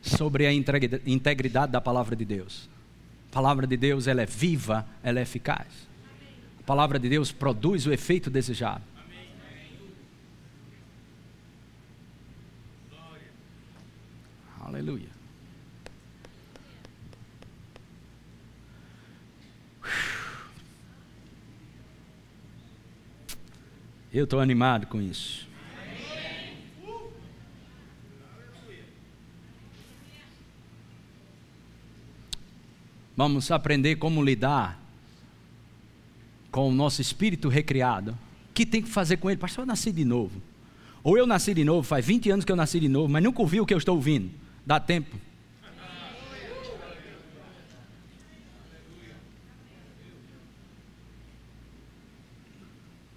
[0.02, 2.68] sobre a integridade da palavra de Deus.
[3.30, 5.88] A palavra de Deus ela é viva, ela é eficaz
[6.68, 8.84] palavra de Deus produz o efeito desejado.
[14.60, 15.17] Aleluia.
[24.12, 25.46] Eu estou animado com isso.
[33.16, 34.80] Vamos aprender como lidar
[36.50, 39.38] com o nosso espírito recriado, o que tem que fazer com ele?
[39.38, 40.40] Pastor, eu nasci de novo.
[41.02, 43.40] Ou eu nasci de novo, faz 20 anos que eu nasci de novo, mas nunca
[43.40, 44.30] ouvi o que eu estou ouvindo.
[44.64, 45.16] Dá tempo.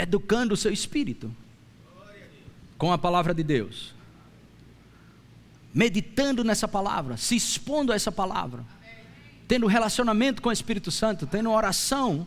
[0.01, 1.31] Educando o seu espírito
[2.75, 3.93] com a palavra de Deus.
[5.71, 8.65] Meditando nessa palavra, se expondo a essa palavra.
[9.47, 12.25] Tendo relacionamento com o Espírito Santo, tendo oração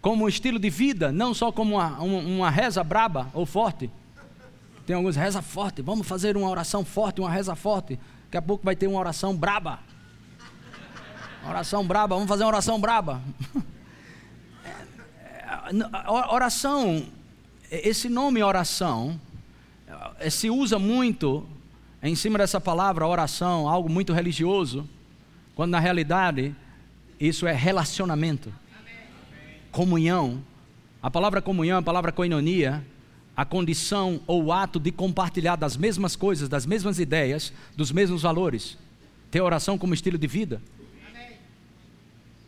[0.00, 3.90] como um estilo de vida, não só como uma, uma, reza braba ou forte.
[4.86, 7.98] Tem alguns reza forte, vamos fazer uma oração forte, uma reza forte.
[8.26, 9.80] Daqui a pouco vai ter uma oração braba.
[11.48, 13.20] Oração braba, vamos fazer uma oração braba.
[16.30, 17.06] oração,
[17.70, 19.20] esse nome oração,
[20.18, 21.46] eh, se usa muito
[22.02, 24.88] em cima dessa palavra oração, algo muito religioso,
[25.54, 26.54] quando na realidade
[27.18, 28.52] isso é relacionamento
[29.74, 30.40] comunhão,
[31.02, 32.86] a palavra comunhão, a palavra koinonia,
[33.36, 38.22] a condição ou o ato de compartilhar das mesmas coisas, das mesmas ideias, dos mesmos
[38.22, 38.78] valores.
[39.32, 40.62] Ter oração como estilo de vida.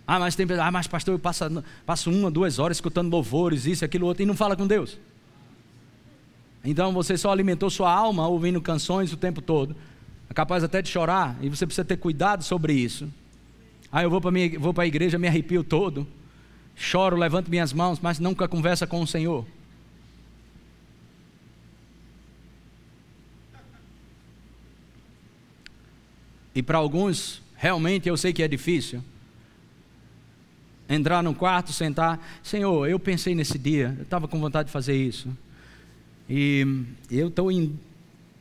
[0.06, 1.44] Ah, mas tem, ah, mas pastor, eu passo,
[1.84, 4.98] passo uma, duas horas escutando louvores, isso, aquilo, outro, e não fala com Deus.
[6.64, 9.74] Então você só alimentou sua alma ouvindo canções o tempo todo.
[10.30, 13.08] É capaz até de chorar, e você precisa ter cuidado sobre isso.
[13.90, 14.20] Ah, eu vou
[14.74, 16.06] para a igreja, me arrepio todo
[16.76, 19.44] choro, levanto minhas mãos, mas nunca conversa com o Senhor.
[26.54, 29.02] E para alguns, realmente eu sei que é difícil.
[30.88, 32.20] Entrar no quarto, sentar.
[32.42, 35.28] Senhor, eu pensei nesse dia, eu estava com vontade de fazer isso.
[36.28, 36.66] E
[37.10, 37.48] eu estou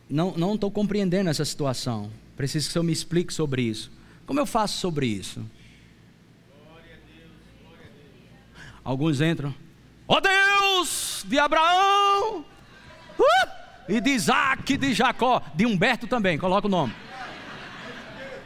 [0.10, 2.12] não estou compreendendo essa situação.
[2.38, 3.92] Preciso que o Senhor me explique sobre isso.
[4.26, 5.44] Como eu faço sobre isso?
[8.84, 9.54] Alguns entram,
[10.08, 12.46] ó oh Deus de Abraão,
[13.18, 13.48] uh!
[13.90, 16.94] e de Isaac, de Jacó, de Humberto também, coloca o nome.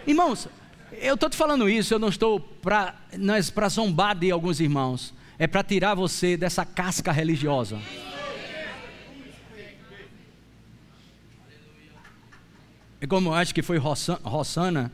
[0.07, 0.47] Irmãos,
[0.93, 5.47] eu estou te falando isso, eu não estou para é zombar de alguns irmãos, é
[5.47, 7.79] para tirar você dessa casca religiosa.
[13.01, 14.91] E como acho que foi Rossana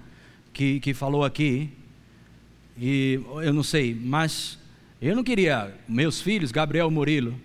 [0.54, 1.72] que, que falou aqui,
[2.78, 4.60] e eu não sei, mas
[5.02, 7.40] eu não queria meus filhos, Gabriel Murilo,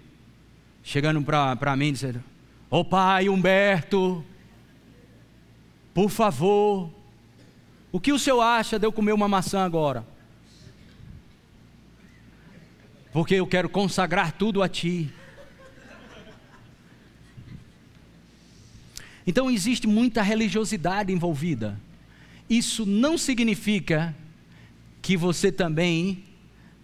[0.83, 2.23] chegando para mim dizendo:
[2.71, 4.25] Ô oh, pai Humberto,
[5.95, 6.91] por favor,
[7.93, 10.07] o que o senhor acha de eu comer uma maçã agora?
[13.13, 15.11] Porque eu quero consagrar tudo a ti.
[19.27, 21.79] Então existe muita religiosidade envolvida.
[22.49, 24.15] Isso não significa
[25.03, 26.25] que você também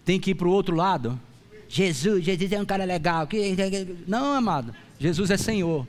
[0.03, 1.19] tem que ir para o outro lado.
[1.69, 3.27] Jesus, Jesus é um cara legal.
[4.07, 4.73] Não, amado.
[4.99, 5.87] Jesus é Senhor.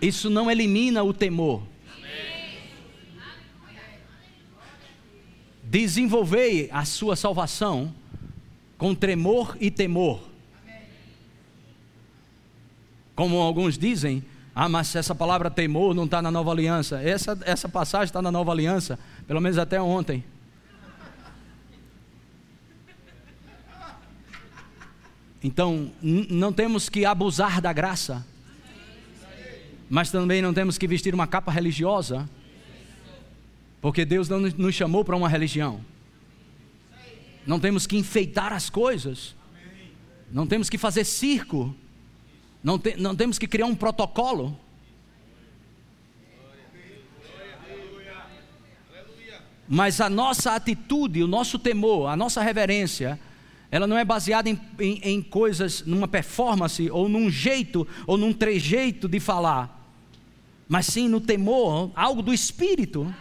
[0.00, 1.62] Isso não elimina o temor.
[5.70, 7.94] Desenvolvei a sua salvação
[8.78, 10.26] com tremor e temor.
[13.14, 17.02] Como alguns dizem, ah, mas essa palavra temor não está na nova aliança.
[17.02, 20.24] Essa, essa passagem está na nova aliança, pelo menos até ontem.
[25.44, 28.26] Então, não temos que abusar da graça,
[29.90, 32.28] mas também não temos que vestir uma capa religiosa,
[33.80, 35.80] porque Deus não nos chamou para uma religião.
[37.46, 39.34] Não temos que enfeitar as coisas,
[40.30, 41.74] não temos que fazer circo
[42.62, 44.58] não, te, não temos que criar um protocolo.
[49.70, 53.20] Mas a nossa atitude, o nosso temor, a nossa reverência,
[53.70, 58.32] ela não é baseada em, em, em, coisas, numa performance, ou num jeito, ou num
[58.32, 59.86] trejeito de falar,
[60.66, 63.14] mas sim no temor, algo do espírito.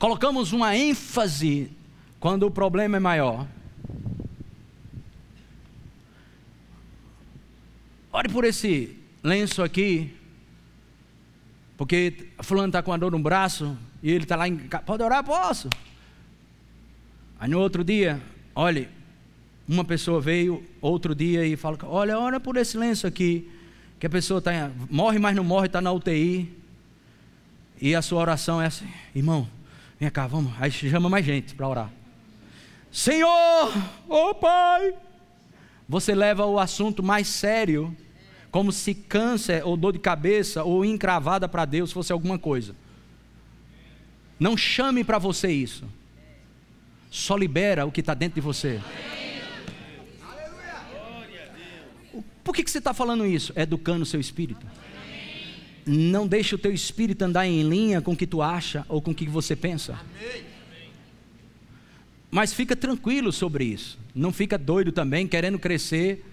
[0.00, 1.70] Colocamos uma ênfase
[2.18, 3.46] quando o problema é maior.
[8.10, 10.16] Ore por esse lenço aqui,
[11.76, 14.84] porque fulano está com a dor no braço e ele está lá em casa.
[14.84, 15.22] Pode orar?
[15.22, 15.68] Posso.
[17.38, 18.22] Aí no outro dia,
[18.54, 18.88] olhe,
[19.68, 23.50] uma pessoa veio outro dia e fala: Olha, ora por esse lenço aqui,
[23.98, 26.50] que a pessoa tá, morre, mas não morre, está na UTI.
[27.78, 29.46] E a sua oração é assim: Irmão,
[30.00, 30.52] vem cá, vamos.
[30.58, 31.92] Aí chama mais gente para orar.
[32.90, 33.72] Senhor,
[34.08, 34.94] oh Pai.
[35.88, 37.94] Você leva o assunto mais sério,
[38.50, 42.74] como se câncer ou dor de cabeça ou encravada para Deus fosse alguma coisa.
[44.38, 45.84] Não chame para você isso.
[47.10, 48.80] Só libera o que está dentro de você.
[52.42, 53.52] Por que, que você está falando isso?
[53.54, 54.66] Educando o seu espírito.
[55.86, 59.10] Não deixe o teu espírito andar em linha com o que tu acha ou com
[59.10, 59.92] o que você pensa.
[59.92, 60.50] Amém.
[62.30, 63.98] Mas fica tranquilo sobre isso.
[64.14, 66.24] Não fica doido também, querendo crescer,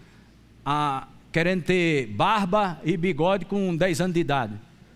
[0.63, 4.53] a, querendo ter barba e bigode com 10 anos de idade.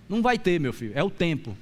[0.07, 1.57] Não vai ter, meu filho, é o tempo.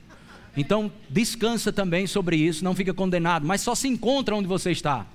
[0.58, 5.06] Então, descansa também sobre isso, não fica condenado, mas só se encontra onde você está.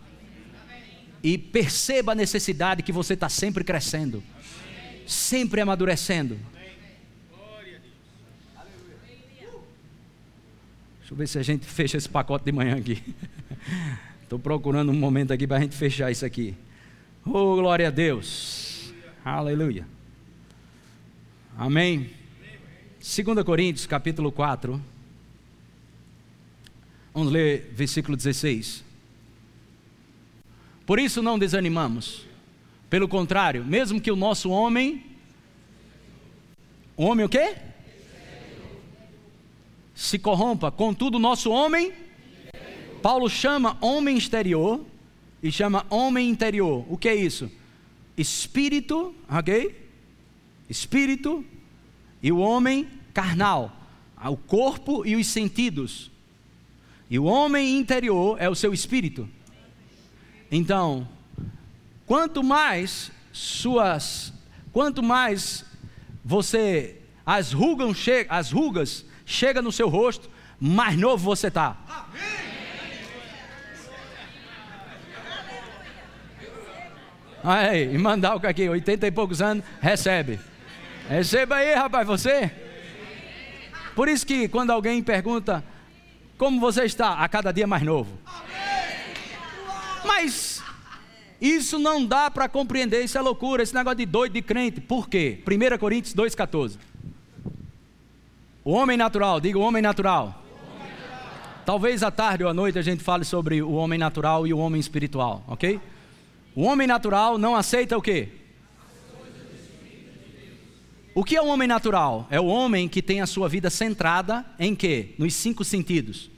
[1.23, 4.23] E perceba a necessidade que você está sempre crescendo,
[5.07, 6.39] sempre amadurecendo.
[11.15, 13.01] Eu ver se a gente fecha esse pacote de manhã aqui.
[14.25, 16.57] Estou procurando um momento aqui para a gente fechar isso aqui.
[17.25, 18.93] Oh, glória a Deus.
[19.25, 19.87] Aleluia.
[21.57, 22.11] Amém.
[22.99, 24.83] 2 Coríntios, capítulo 4.
[27.15, 28.83] Vamos ler versículo 16.
[30.85, 32.27] Por isso não desanimamos.
[32.91, 35.05] Pelo contrário, mesmo que o nosso homem.
[36.97, 37.55] Homem o quê?
[39.95, 41.93] Se corrompa, contudo, nosso homem
[43.05, 44.81] Paulo chama homem exterior
[45.43, 46.87] e chama homem interior.
[46.89, 47.53] O que é isso?
[48.17, 49.91] Espírito, ok?
[50.71, 51.45] Espírito
[52.23, 53.77] e o homem carnal,
[54.25, 56.11] o corpo e os sentidos.
[57.11, 59.29] E o homem interior é o seu espírito.
[60.51, 61.07] Então,
[62.07, 64.33] quanto mais suas,
[64.73, 65.63] quanto mais
[66.25, 67.99] você as rugas
[68.31, 71.77] as rugas chega no seu rosto, mais novo você está.
[77.43, 80.41] Aí, o aqui, 80 e poucos anos, recebe.
[81.09, 82.51] Receba aí, rapaz, você.
[83.95, 85.63] Por isso que quando alguém pergunta
[86.39, 88.19] como você está, a cada dia mais novo.
[90.05, 90.63] Mas
[91.41, 94.81] isso não dá para compreender, isso é loucura, esse negócio de doido de crente.
[94.81, 95.43] Por quê?
[95.47, 96.79] 1 Coríntios 2,14.
[98.65, 100.43] O homem natural, diga o homem natural.
[101.67, 104.59] Talvez à tarde ou à noite a gente fale sobre o homem natural e o
[104.59, 105.79] homem espiritual, ok?
[106.55, 108.29] O homem natural não aceita o quê?
[111.15, 112.27] o que é o homem natural?
[112.31, 115.15] É o homem que tem a sua vida centrada em quê?
[115.19, 116.31] Nos cinco sentidos.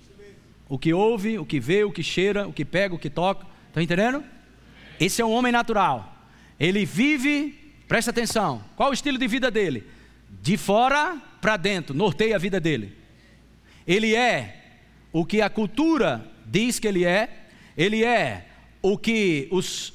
[0.69, 3.47] O que ouve, o que vê, o que cheira, o que pega, o que toca.
[3.69, 4.23] Estão entendendo?
[4.99, 6.13] Esse é o homem natural.
[6.59, 9.87] Ele vive, presta atenção, qual o estilo de vida dele?
[10.43, 12.93] De fora para dentro, norteia a vida dele.
[13.87, 14.65] Ele é
[15.13, 18.47] o que a cultura diz que ele é, ele é
[18.83, 19.95] o que os, uh,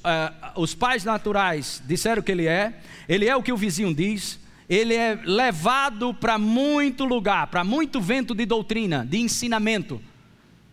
[0.56, 4.40] os pais naturais disseram que ele é, ele é o que o vizinho diz,
[4.70, 10.02] ele é levado para muito lugar, para muito vento de doutrina, de ensinamento.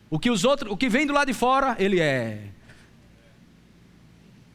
[0.09, 2.39] O que os outros, o que vem do lado de fora, ele é.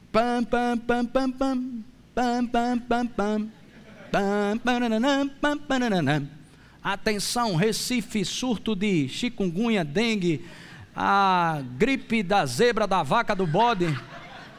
[0.09, 1.73] Pam pam pam pam pam
[2.15, 3.62] pam pam pam pam
[6.83, 10.45] Atenção, Recife, surto de chikungunya, dengue,
[10.95, 13.87] a gripe da zebra, da vaca, do bode.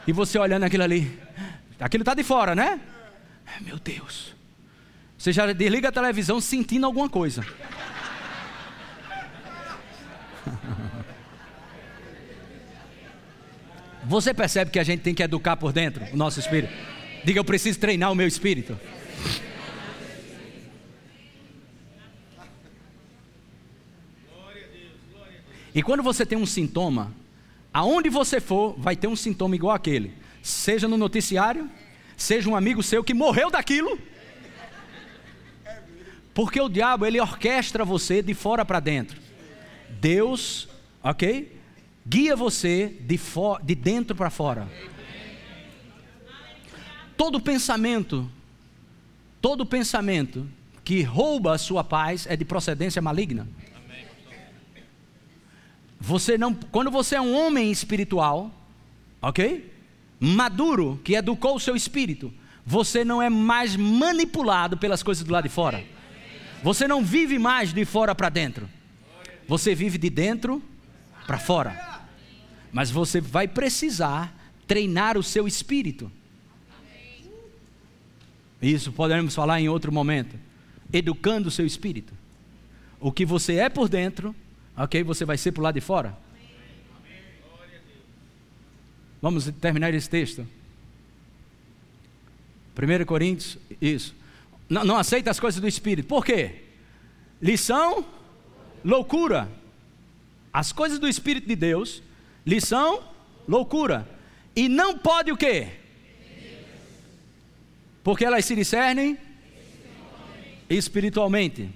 [0.06, 1.18] E você olhando aquilo ali.
[1.78, 2.80] Aquilo está de fora, né?
[3.60, 4.34] Meu Deus.
[5.16, 7.46] Você já desliga a televisão sentindo alguma coisa.
[14.04, 16.72] Você percebe que a gente tem que educar por dentro o nosso espírito?
[17.24, 18.78] Diga, eu preciso treinar o meu espírito.
[25.74, 27.12] E quando você tem um sintoma,
[27.72, 30.12] aonde você for, vai ter um sintoma igual aquele.
[30.40, 31.68] Seja no noticiário,
[32.16, 33.98] seja um amigo seu que morreu daquilo,
[36.32, 39.20] porque o diabo, ele orquestra você de fora para dentro.
[40.00, 40.68] Deus,
[41.02, 41.56] ok?
[42.06, 43.18] Guia você de,
[43.62, 44.68] de dentro para fora.
[47.16, 48.28] Todo pensamento,
[49.44, 50.48] todo pensamento
[50.82, 53.46] que rouba a sua paz é de procedência maligna.
[56.00, 58.50] Você não, quando você é um homem espiritual,
[59.20, 59.70] ok?
[60.18, 62.32] Maduro, que educou o seu espírito,
[62.64, 65.84] você não é mais manipulado pelas coisas do lado de fora.
[66.62, 68.66] Você não vive mais de fora para dentro.
[69.46, 70.62] Você vive de dentro
[71.26, 72.00] para fora.
[72.72, 74.34] Mas você vai precisar
[74.66, 76.10] treinar o seu espírito.
[78.64, 80.38] Isso podemos falar em outro momento.
[80.92, 82.14] Educando o seu espírito.
[82.98, 84.34] O que você é por dentro,
[84.76, 85.02] ok?
[85.02, 86.16] Você vai ser por lá de fora.
[89.20, 90.46] Vamos terminar esse texto.
[92.76, 94.14] 1 Coríntios, isso.
[94.68, 96.06] Não, não aceita as coisas do Espírito.
[96.06, 96.62] Por quê?
[97.40, 98.04] Lição,
[98.84, 99.50] loucura.
[100.52, 102.02] As coisas do Espírito de Deus,
[102.46, 103.02] lição,
[103.46, 104.08] loucura.
[104.56, 105.68] E não pode o quê?
[108.04, 109.18] Porque elas se discernem
[110.68, 111.70] espiritualmente.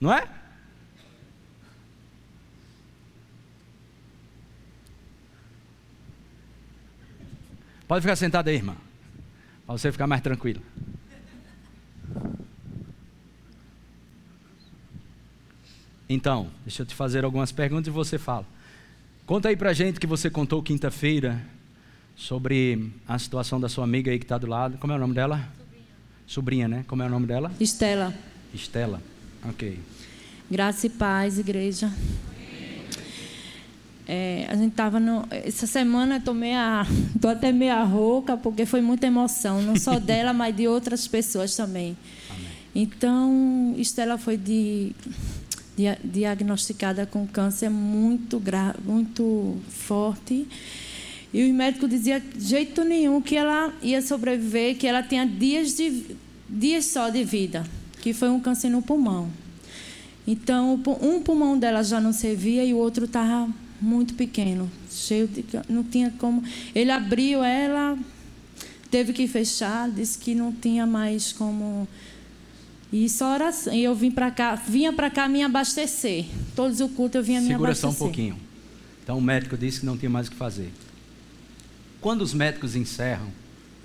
[0.00, 0.26] Não é?
[7.86, 8.76] Pode ficar sentada aí, irmã.
[9.66, 10.62] Para você ficar mais tranquilo.
[16.08, 18.46] Então, deixa eu te fazer algumas perguntas e você fala.
[19.26, 21.44] Conta aí pra gente que você contou quinta-feira
[22.18, 24.76] sobre a situação da sua amiga aí que está do lado.
[24.78, 25.36] Como é o nome dela?
[25.56, 25.86] Sobrinha.
[26.26, 26.84] Sobrinha, né?
[26.88, 27.52] Como é o nome dela?
[27.60, 28.12] Estela.
[28.52, 29.00] Estela.
[29.48, 29.78] Ok.
[30.50, 31.90] Graça e paz, igreja.
[34.10, 34.98] É, a gente estava
[35.30, 36.86] essa semana eu tô meia,
[37.20, 41.54] tô até meia rouca porque foi muita emoção, não só dela, mas de outras pessoas
[41.54, 41.94] também.
[42.30, 42.46] Amém.
[42.74, 44.92] Então, Estela foi de
[46.02, 50.48] diagnosticada com câncer muito grave, muito forte.
[51.32, 55.76] E os médicos diziam de jeito nenhum que ela ia sobreviver, que ela tinha dias,
[55.76, 56.16] de,
[56.48, 57.64] dias só de vida,
[58.00, 59.30] que foi um câncer no pulmão.
[60.26, 63.48] Então, um pulmão dela já não servia e o outro estava
[63.80, 65.44] muito pequeno, cheio de.
[65.68, 66.42] Não tinha como.
[66.74, 67.96] Ele abriu ela,
[68.90, 71.86] teve que fechar, disse que não tinha mais como
[72.92, 73.72] e só oração.
[73.72, 76.26] E eu vim para cá, vinha para cá me abastecer.
[76.56, 77.90] Todos os cultos eu vinha Segura me abastecer.
[77.90, 78.36] Segura só um pouquinho.
[79.02, 80.70] Então o médico disse que não tinha mais o que fazer.
[82.00, 83.32] Quando os médicos encerram,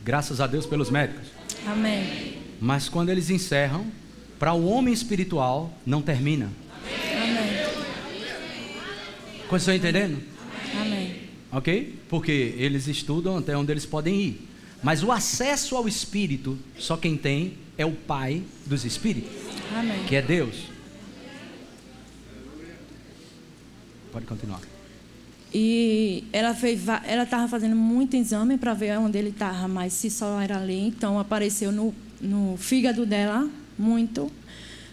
[0.03, 1.27] graças a Deus pelos médicos.
[1.65, 2.37] Amém.
[2.59, 3.87] Mas quando eles encerram,
[4.37, 6.49] para o homem espiritual não termina.
[6.85, 7.53] Amém.
[9.55, 10.21] Estão entendendo?
[10.81, 11.21] Amém.
[11.51, 11.99] Ok?
[12.09, 14.49] Porque eles estudam até onde eles podem ir.
[14.81, 19.31] Mas o acesso ao Espírito, só quem tem é o Pai dos Espíritos,
[19.73, 20.03] Amém.
[20.05, 20.63] que é Deus.
[24.11, 24.72] Pode continuar.
[25.53, 30.09] E ela fez, ela estava fazendo muito exame para ver onde ele estava, mas se
[30.09, 33.47] só era ali, então apareceu no, no fígado dela
[33.77, 34.31] muito.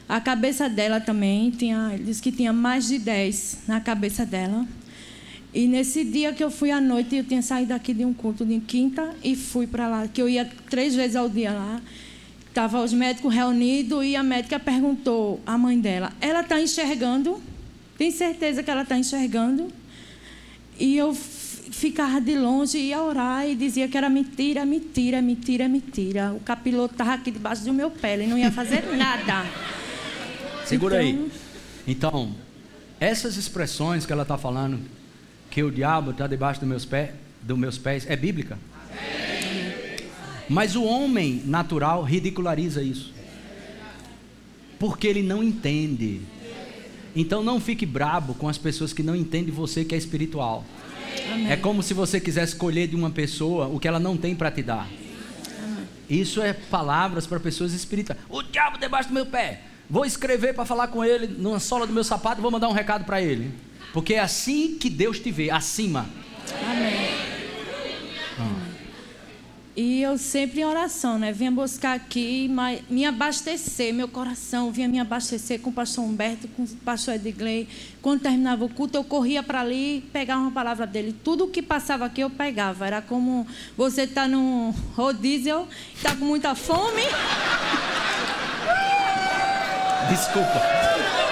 [0.07, 4.67] A cabeça dela também tinha, disse que tinha mais de 10 na cabeça dela.
[5.55, 8.45] E nesse dia que eu fui à noite, eu tinha saído daqui de um culto
[8.45, 11.81] de quinta e fui para lá, que eu ia três vezes ao dia lá.
[12.53, 17.41] Tava os médicos reunidos e a médica perguntou à mãe dela: Ela está enxergando?
[17.97, 19.69] Tem certeza que ela está enxergando?
[20.81, 26.33] E eu ficava de longe, ia orar e dizia que era mentira, mentira, mentira, mentira.
[26.33, 29.45] O capiloto estava aqui debaixo do meu pé, ele não ia fazer nada.
[30.65, 31.23] Segura então...
[31.23, 31.33] aí.
[31.87, 32.35] Então,
[32.99, 34.81] essas expressões que ela está falando,
[35.51, 37.11] que o diabo está debaixo dos meus, pés,
[37.43, 38.59] dos meus pés, é bíblica?
[40.49, 43.13] Mas o homem natural ridiculariza isso.
[44.79, 46.23] Porque ele não entende.
[47.15, 50.65] Então não fique brabo com as pessoas que não entendem você que é espiritual.
[51.33, 51.51] Amém.
[51.51, 54.51] É como se você quisesse colher de uma pessoa o que ela não tem para
[54.51, 54.89] te dar.
[55.63, 55.89] Amém.
[56.09, 58.21] Isso é palavras para pessoas espirituais.
[58.29, 59.63] O diabo debaixo do meu pé.
[59.89, 62.73] Vou escrever para falar com ele numa sola do meu sapato e vou mandar um
[62.73, 63.53] recado para ele.
[63.93, 66.07] Porque é assim que Deus te vê, acima.
[66.65, 67.11] Amém.
[68.39, 68.71] Ah.
[70.01, 71.31] E eu sempre em oração, né?
[71.31, 72.51] Vinha buscar aqui,
[72.89, 77.69] me abastecer, meu coração vinha me abastecer com o pastor Humberto, com o pastor Edgley.
[78.01, 81.15] Quando terminava o culto, eu corria para ali, pegava uma palavra dele.
[81.23, 82.87] Tudo que passava aqui eu pegava.
[82.87, 83.47] Era como
[83.77, 87.03] você está num rodízio, está com muita fome.
[90.09, 90.63] Desculpa,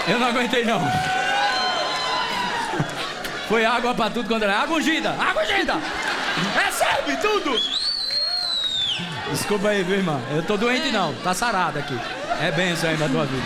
[0.07, 0.83] eu não aguentei não.
[3.49, 5.73] Foi água para tudo quando era água ungida, água ungida.
[6.55, 7.78] Recebe tudo.
[9.31, 10.21] Desculpa aí, viu, irmã?
[10.35, 11.95] Eu tô doente não, tá sarado aqui.
[12.41, 13.43] É benção aí na tua vida.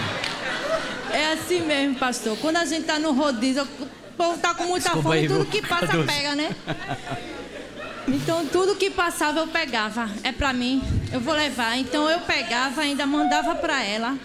[1.13, 2.37] É assim mesmo, pastor.
[2.39, 5.45] Quando a gente tá no rodízio, o povo tá com muita Desculpa fome, aí, tudo
[5.47, 6.55] que passa pega, né?
[8.09, 10.11] Então tudo que passava eu pegava.
[10.23, 11.77] É pra mim, eu vou levar.
[11.77, 14.17] Então eu pegava, ainda mandava pra ela.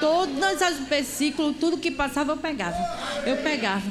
[0.00, 2.76] Todos os versículos, tudo que passava eu pegava.
[3.26, 3.84] Eu pegava.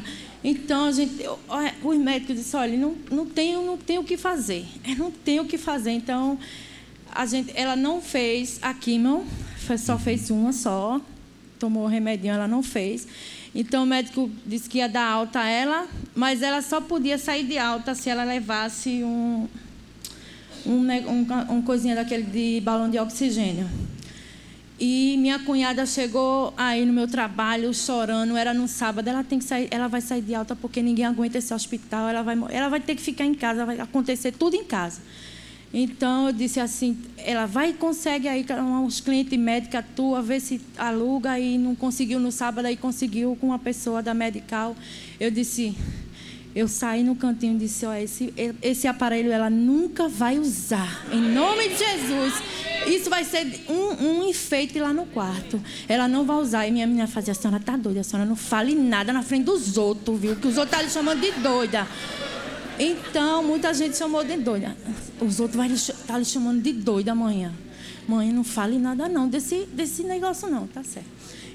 [0.43, 1.39] Então a gente, eu,
[1.83, 4.65] os médicos disseram, olha, não, não tenho, não tenho o que fazer.
[4.85, 5.91] Eu não tenho o que fazer.
[5.91, 6.37] Então
[7.13, 9.25] a gente, ela não fez a quimio,
[9.77, 10.99] só fez uma só,
[11.59, 13.07] tomou o remedinho, ela não fez.
[13.55, 17.45] Então o médico disse que ia dar alta a ela, mas ela só podia sair
[17.45, 19.47] de alta se ela levasse um,
[20.65, 23.69] um, um, um coisinha daquele de balão de oxigênio.
[24.79, 29.45] E minha cunhada chegou aí no meu trabalho chorando, era no sábado, ela tem que
[29.45, 32.79] sair, ela vai sair de alta porque ninguém aguenta esse hospital, ela vai, ela vai
[32.79, 34.99] ter que ficar em casa, vai acontecer tudo em casa.
[35.73, 40.61] Então eu disse assim, ela vai e consegue aí uns clientes médicos tua, ver se
[40.77, 44.75] aluga e não conseguiu no sábado aí conseguiu com uma pessoa da medical.
[45.19, 45.75] Eu disse,
[46.55, 51.07] eu saí no cantinho e disse, ó, esse, esse aparelho ela nunca vai usar.
[51.11, 52.33] Em nome de Jesus.
[52.85, 55.59] Isso vai ser um, um enfeite lá no quarto.
[55.87, 56.67] Ela não vai usar.
[56.67, 59.45] E minha menina fazia, a senhora tá doida, a senhora não fale nada na frente
[59.45, 60.35] dos outros, viu?
[60.35, 61.87] Que os outros estão tá lhe chamando de doida.
[62.77, 64.75] Então, muita gente chamou de doida.
[65.23, 67.53] Os outros vão estar tá lhe chamando de doida amanhã.
[68.07, 71.07] Mãe, não fale nada não desse, desse negócio não, tá certo.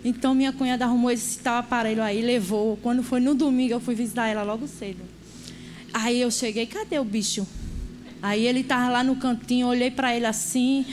[0.04, 2.78] Então, minha cunhada arrumou esse tal aparelho aí, levou.
[2.78, 5.02] Quando foi no domingo, eu fui visitar ela logo cedo.
[5.92, 7.46] Aí eu cheguei, cadê o bicho?
[8.22, 10.84] Aí ele estava lá no cantinho, olhei para ele assim,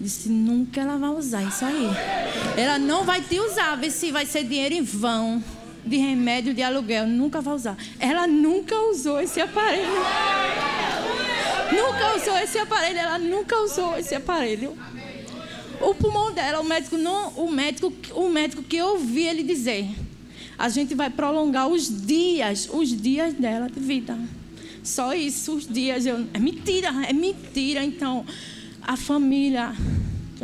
[0.00, 1.88] disse, nunca ela vai usar isso aí.
[2.56, 5.42] Ela não vai te usar, vê se vai ser dinheiro em vão
[5.84, 7.76] de remédio de aluguel, nunca vai usar.
[7.98, 9.88] Ela nunca usou esse aparelho.
[11.72, 14.76] Nunca usou esse aparelho, ela nunca usou esse aparelho.
[15.80, 19.86] O pulmão dela, o médico não, o médico, o médico que eu ouvi ele dizer,
[20.58, 24.18] a gente vai prolongar os dias, os dias dela de vida.
[24.82, 26.06] Só isso, os dias.
[26.06, 27.84] Eu, é mentira, é mentira.
[27.84, 28.24] Então,
[28.82, 29.72] a família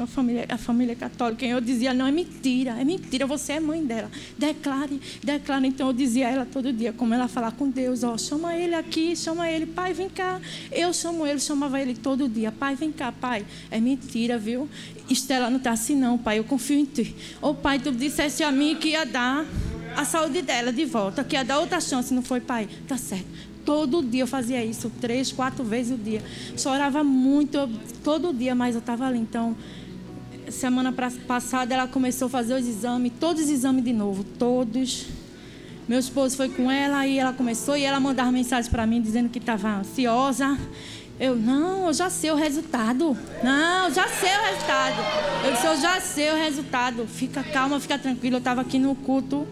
[0.03, 1.45] a família, a família católica.
[1.45, 4.11] E eu dizia, não, é mentira, é mentira, você é mãe dela.
[4.39, 5.67] Declare, declare.
[5.67, 8.75] Então eu dizia a ela todo dia, como ela falar com Deus, ó, chama ele
[8.75, 10.41] aqui, chama ele, pai, vem cá.
[10.73, 13.45] Eu chamo ele, chamava ele todo dia, pai, vem cá, pai.
[13.71, 14.69] É mentira, viu?
[15.09, 17.15] Estela não está assim, não, pai, eu confio em ti.
[17.41, 19.47] Ô pai, tu disseste a mim que ia dar
[19.97, 22.69] a saúde dela de volta, que ia dar outra chance, não foi, pai?
[22.89, 23.27] Tá certo.
[23.65, 26.23] Todo dia eu fazia isso, três, quatro vezes o dia.
[26.57, 27.59] Chorava muito,
[28.03, 29.19] todo dia, mas eu estava ali.
[29.19, 29.57] Então,
[30.55, 30.93] semana
[31.27, 35.07] passada ela começou a fazer os exames, todos os exames de novo, todos.
[35.87, 39.29] Meu esposo foi com ela e ela começou e ela mandava mensagem para mim dizendo
[39.29, 40.59] que estava ansiosa.
[41.21, 43.17] Eu, não, eu já sei o resultado.
[43.43, 44.97] Não, já sei o resultado.
[45.45, 47.07] Eu disse, eu já sei o resultado.
[47.07, 48.37] Fica calma, fica tranquila.
[48.37, 49.47] Eu estava aqui no culto,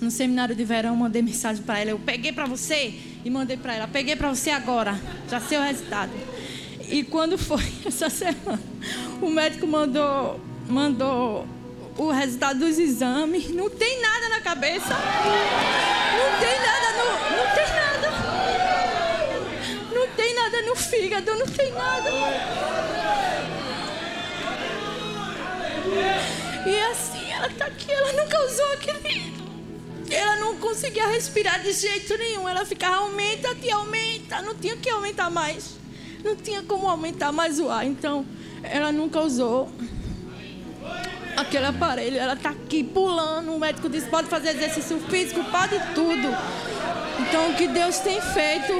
[0.00, 1.90] no seminário de verão, mandei mensagem para ela.
[1.90, 2.94] Eu peguei para você
[3.24, 3.88] e mandei para ela.
[3.88, 5.00] Peguei para você agora.
[5.28, 6.12] Já sei o resultado.
[6.90, 8.60] E quando foi essa semana,
[9.22, 11.46] o médico mandou, mandou
[11.96, 13.48] o resultado dos exames.
[13.50, 14.92] Não tem nada na cabeça.
[14.92, 17.04] Não tem nada no.
[17.36, 18.10] Não tem nada.
[19.94, 22.10] Não tem nada no fígado, não tem nada.
[26.66, 29.32] E assim, ela tá aqui, ela nunca usou aquele.
[30.10, 32.48] Ela não conseguia respirar de jeito nenhum.
[32.48, 34.42] Ela ficava aumenta e aumenta.
[34.42, 35.79] Não tinha que aumentar mais.
[36.24, 37.86] Não tinha como aumentar mais o ar.
[37.86, 38.26] Então,
[38.62, 39.70] ela nunca usou
[41.36, 42.16] aquele aparelho.
[42.16, 43.52] Ela tá aqui pulando.
[43.52, 46.28] O médico disse: pode fazer exercício físico, pode tudo.
[47.20, 48.72] Então, o que Deus tem feito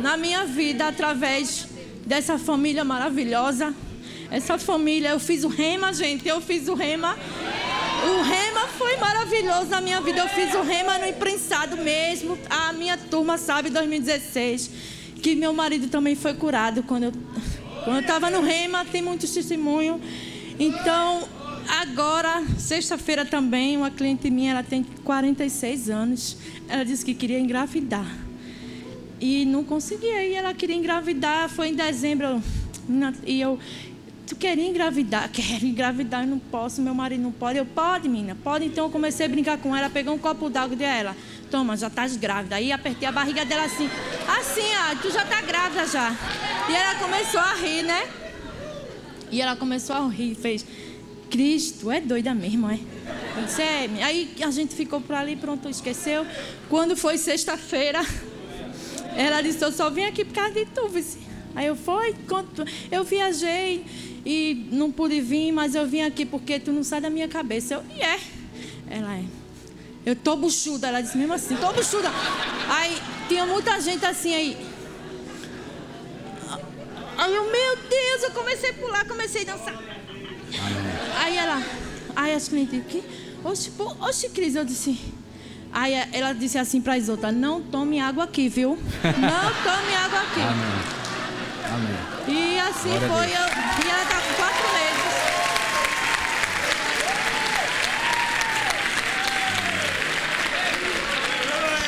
[0.00, 1.66] na minha vida através
[2.06, 3.74] dessa família maravilhosa.
[4.30, 7.16] Essa família, eu fiz o rema, gente, eu fiz o rema.
[8.02, 10.20] O rema foi maravilhoso na minha vida.
[10.20, 12.38] Eu fiz o rema no imprensado mesmo.
[12.48, 14.70] A minha turma sabe, 2016,
[15.20, 17.12] que meu marido também foi curado quando eu
[17.84, 18.84] quando eu estava no rema.
[18.84, 20.00] Tem muitos testemunhos.
[20.58, 21.26] Então,
[21.68, 26.36] agora, sexta-feira também, uma cliente minha, ela tem 46 anos.
[26.68, 28.06] Ela disse que queria engravidar
[29.20, 30.24] e não conseguia.
[30.24, 31.48] E ela queria engravidar.
[31.48, 32.42] Foi em dezembro.
[33.26, 33.58] E eu,
[34.30, 35.28] tu queria engravidar?
[35.28, 37.58] Quero engravidar, eu não posso, meu marido não pode.
[37.58, 38.64] Eu, pode, menina, pode.
[38.64, 41.16] Então eu comecei a brincar com ela, peguei um copo d'água de ela.
[41.50, 42.54] Toma, já estás grávida.
[42.54, 43.90] Aí apertei a barriga dela assim.
[44.38, 46.14] Assim, ah, tu já está grávida já.
[46.68, 48.08] E ela começou a rir, né?
[49.32, 50.64] E ela começou a rir, fez.
[51.28, 52.78] Cristo, é doida mesmo, é?
[53.36, 53.88] Eu disse, é.
[54.04, 56.24] Aí a gente ficou por ali, pronto, esqueceu.
[56.68, 58.00] Quando foi sexta-feira,
[59.16, 61.29] ela disse, eu só vim aqui por causa de tu, vice.
[61.54, 62.14] Aí eu fui,
[62.90, 63.84] eu viajei
[64.24, 67.74] e não pude vir, mas eu vim aqui porque tu não sai da minha cabeça.
[67.74, 68.20] Eu, e é.
[68.88, 69.24] Ela é.
[70.04, 72.10] Eu tô buchuda, ela disse mesmo assim, tô buchuda.
[72.68, 72.96] Aí
[73.28, 74.56] tinha muita gente assim aí.
[77.18, 79.78] Aí eu, meu Deus, eu comecei a pular, comecei a dançar.
[81.16, 81.62] Aí ela,
[82.16, 83.02] aí as clientes, que?
[83.44, 84.98] Oxe, oxe, Cris, eu disse.
[85.72, 88.78] Aí ela disse assim para as outras: Não tome água aqui, viu?
[89.04, 90.40] Não tome água aqui.
[90.40, 91.09] Amém.
[91.72, 91.94] Amém.
[92.26, 93.26] E assim Glória foi.
[93.26, 95.10] Eu, e ela com quatro meses.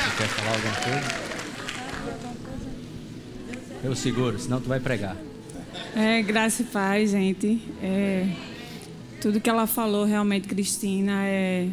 [0.05, 1.23] Você quer falar alguma coisa?
[3.85, 5.17] Eu seguro, senão tu vai pregar.
[5.97, 7.61] É, graça e paz, gente.
[7.83, 8.29] É,
[9.21, 11.69] tudo que ela falou realmente, Cristina, é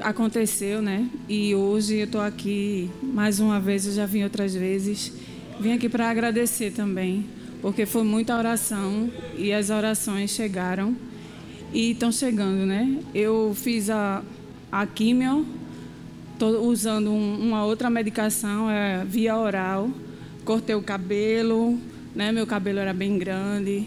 [0.00, 1.08] aconteceu, né?
[1.28, 5.12] E hoje eu estou aqui mais uma vez, eu já vim outras vezes.
[5.62, 7.24] Vim aqui para agradecer também,
[7.60, 9.08] porque foi muita oração
[9.38, 10.96] e as orações chegaram
[11.72, 12.98] e estão chegando, né?
[13.14, 14.24] Eu fiz a,
[14.72, 15.46] a químio,
[16.32, 19.88] estou usando um, uma outra medicação, é via oral.
[20.44, 21.78] Cortei o cabelo,
[22.12, 22.32] né?
[22.32, 23.86] Meu cabelo era bem grande,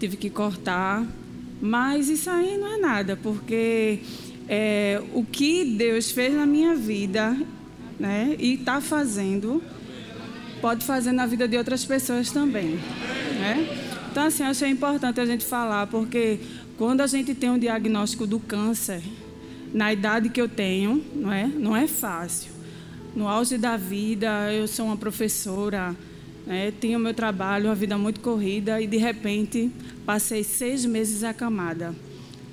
[0.00, 1.06] tive que cortar.
[1.60, 3.98] Mas isso aí não é nada, porque
[4.48, 7.36] é, o que Deus fez na minha vida
[8.00, 9.62] né, e está fazendo,
[10.62, 12.78] pode fazer na vida de outras pessoas também.
[13.38, 13.68] Né?
[14.10, 16.40] Então, assim, achei importante a gente falar, porque
[16.78, 19.02] quando a gente tem um diagnóstico do câncer,
[19.74, 22.50] na idade que eu tenho, não é, não é fácil.
[23.14, 25.94] No auge da vida, eu sou uma professora,
[26.46, 29.70] né, tinha o meu trabalho, uma vida muito corrida, e de repente
[30.06, 31.94] passei seis meses acamada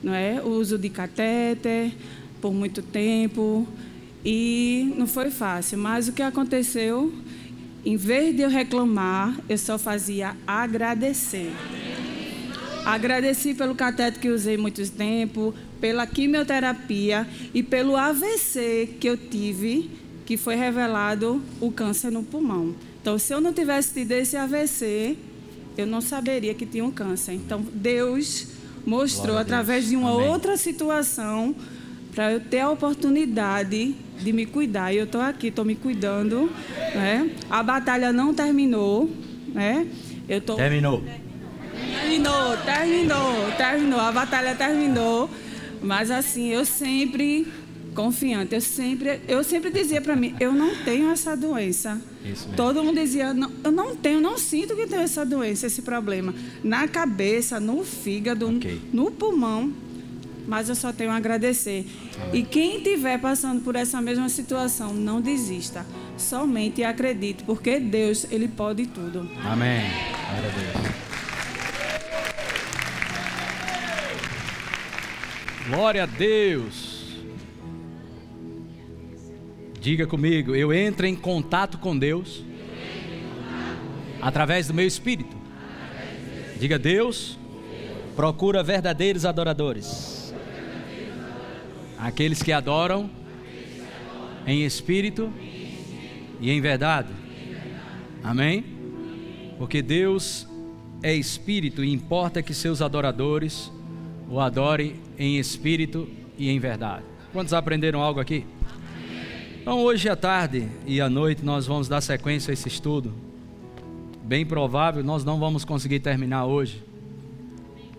[0.03, 0.41] não é?
[0.41, 1.91] O uso de catéter
[2.41, 3.67] por muito tempo
[4.23, 5.77] e não foi fácil.
[5.77, 7.13] Mas o que aconteceu,
[7.85, 11.51] em vez de eu reclamar, eu só fazia agradecer.
[12.85, 19.89] Agradeci pelo cateter que usei muito tempo, pela quimioterapia e pelo AVC que eu tive,
[20.25, 22.75] que foi revelado o câncer no pulmão.
[23.01, 25.17] Então, se eu não tivesse tido esse AVC,
[25.77, 27.33] eu não saberia que tinha um câncer.
[27.33, 28.47] Então, Deus
[28.85, 30.27] mostrou através de uma Amém.
[30.27, 31.55] outra situação
[32.13, 34.93] para eu ter a oportunidade de me cuidar.
[34.93, 36.51] E eu estou aqui, estou me cuidando.
[36.93, 37.29] Né?
[37.49, 39.09] A batalha não terminou.
[39.53, 39.87] Né?
[40.27, 40.55] Eu tô...
[40.55, 41.03] Terminou.
[42.01, 43.99] Terminou, terminou, terminou.
[43.99, 45.29] A batalha terminou.
[45.81, 47.47] Mas assim, eu sempre
[47.93, 48.55] confiante.
[48.55, 51.99] Eu sempre, eu sempre dizia para mim, eu não tenho essa doença.
[52.55, 56.33] Todo mundo dizia, não, eu não tenho, não sinto que tenho essa doença, esse problema.
[56.63, 58.79] Na cabeça, no fígado, okay.
[58.93, 59.73] no pulmão.
[60.49, 61.85] Mas eu só tenho a agradecer.
[62.33, 65.85] E quem estiver passando por essa mesma situação, não desista.
[66.17, 69.29] Somente acredite, porque Deus, Ele pode tudo.
[69.45, 69.83] Amém.
[70.31, 70.89] Glória a Deus.
[75.69, 76.99] Glória a Deus.
[79.79, 82.43] Diga comigo, eu entro em contato com Deus
[84.19, 85.37] através do meu espírito.
[86.59, 87.37] Diga, Deus
[88.15, 90.18] procura verdadeiros adoradores.
[91.99, 93.09] Aqueles que adoram
[94.47, 95.31] em espírito
[96.39, 97.09] e em verdade.
[98.23, 98.63] Amém?
[99.57, 100.47] Porque Deus
[101.03, 103.71] é espírito e importa que seus adoradores
[104.29, 107.03] o adore em espírito e em verdade.
[107.33, 108.45] Quantos aprenderam algo aqui?
[109.61, 113.13] Então, hoje à tarde e à noite, nós vamos dar sequência a esse estudo.
[114.23, 116.83] Bem provável, nós não vamos conseguir terminar hoje.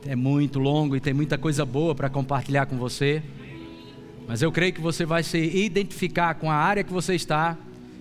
[0.07, 3.22] É muito longo e tem muita coisa boa para compartilhar com você.
[4.31, 7.59] Mas eu creio que você vai se identificar com a área que você está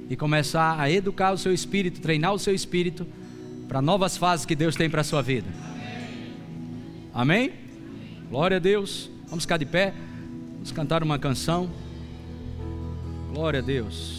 [0.08, 3.04] e começar a educar o seu espírito, treinar o seu espírito
[3.68, 5.48] para novas fases que Deus tem para a sua vida.
[7.12, 7.54] Amém?
[8.30, 9.10] Glória a Deus.
[9.28, 9.92] Vamos ficar de pé.
[10.54, 11.68] Vamos cantar uma canção.
[13.34, 14.19] Glória a Deus.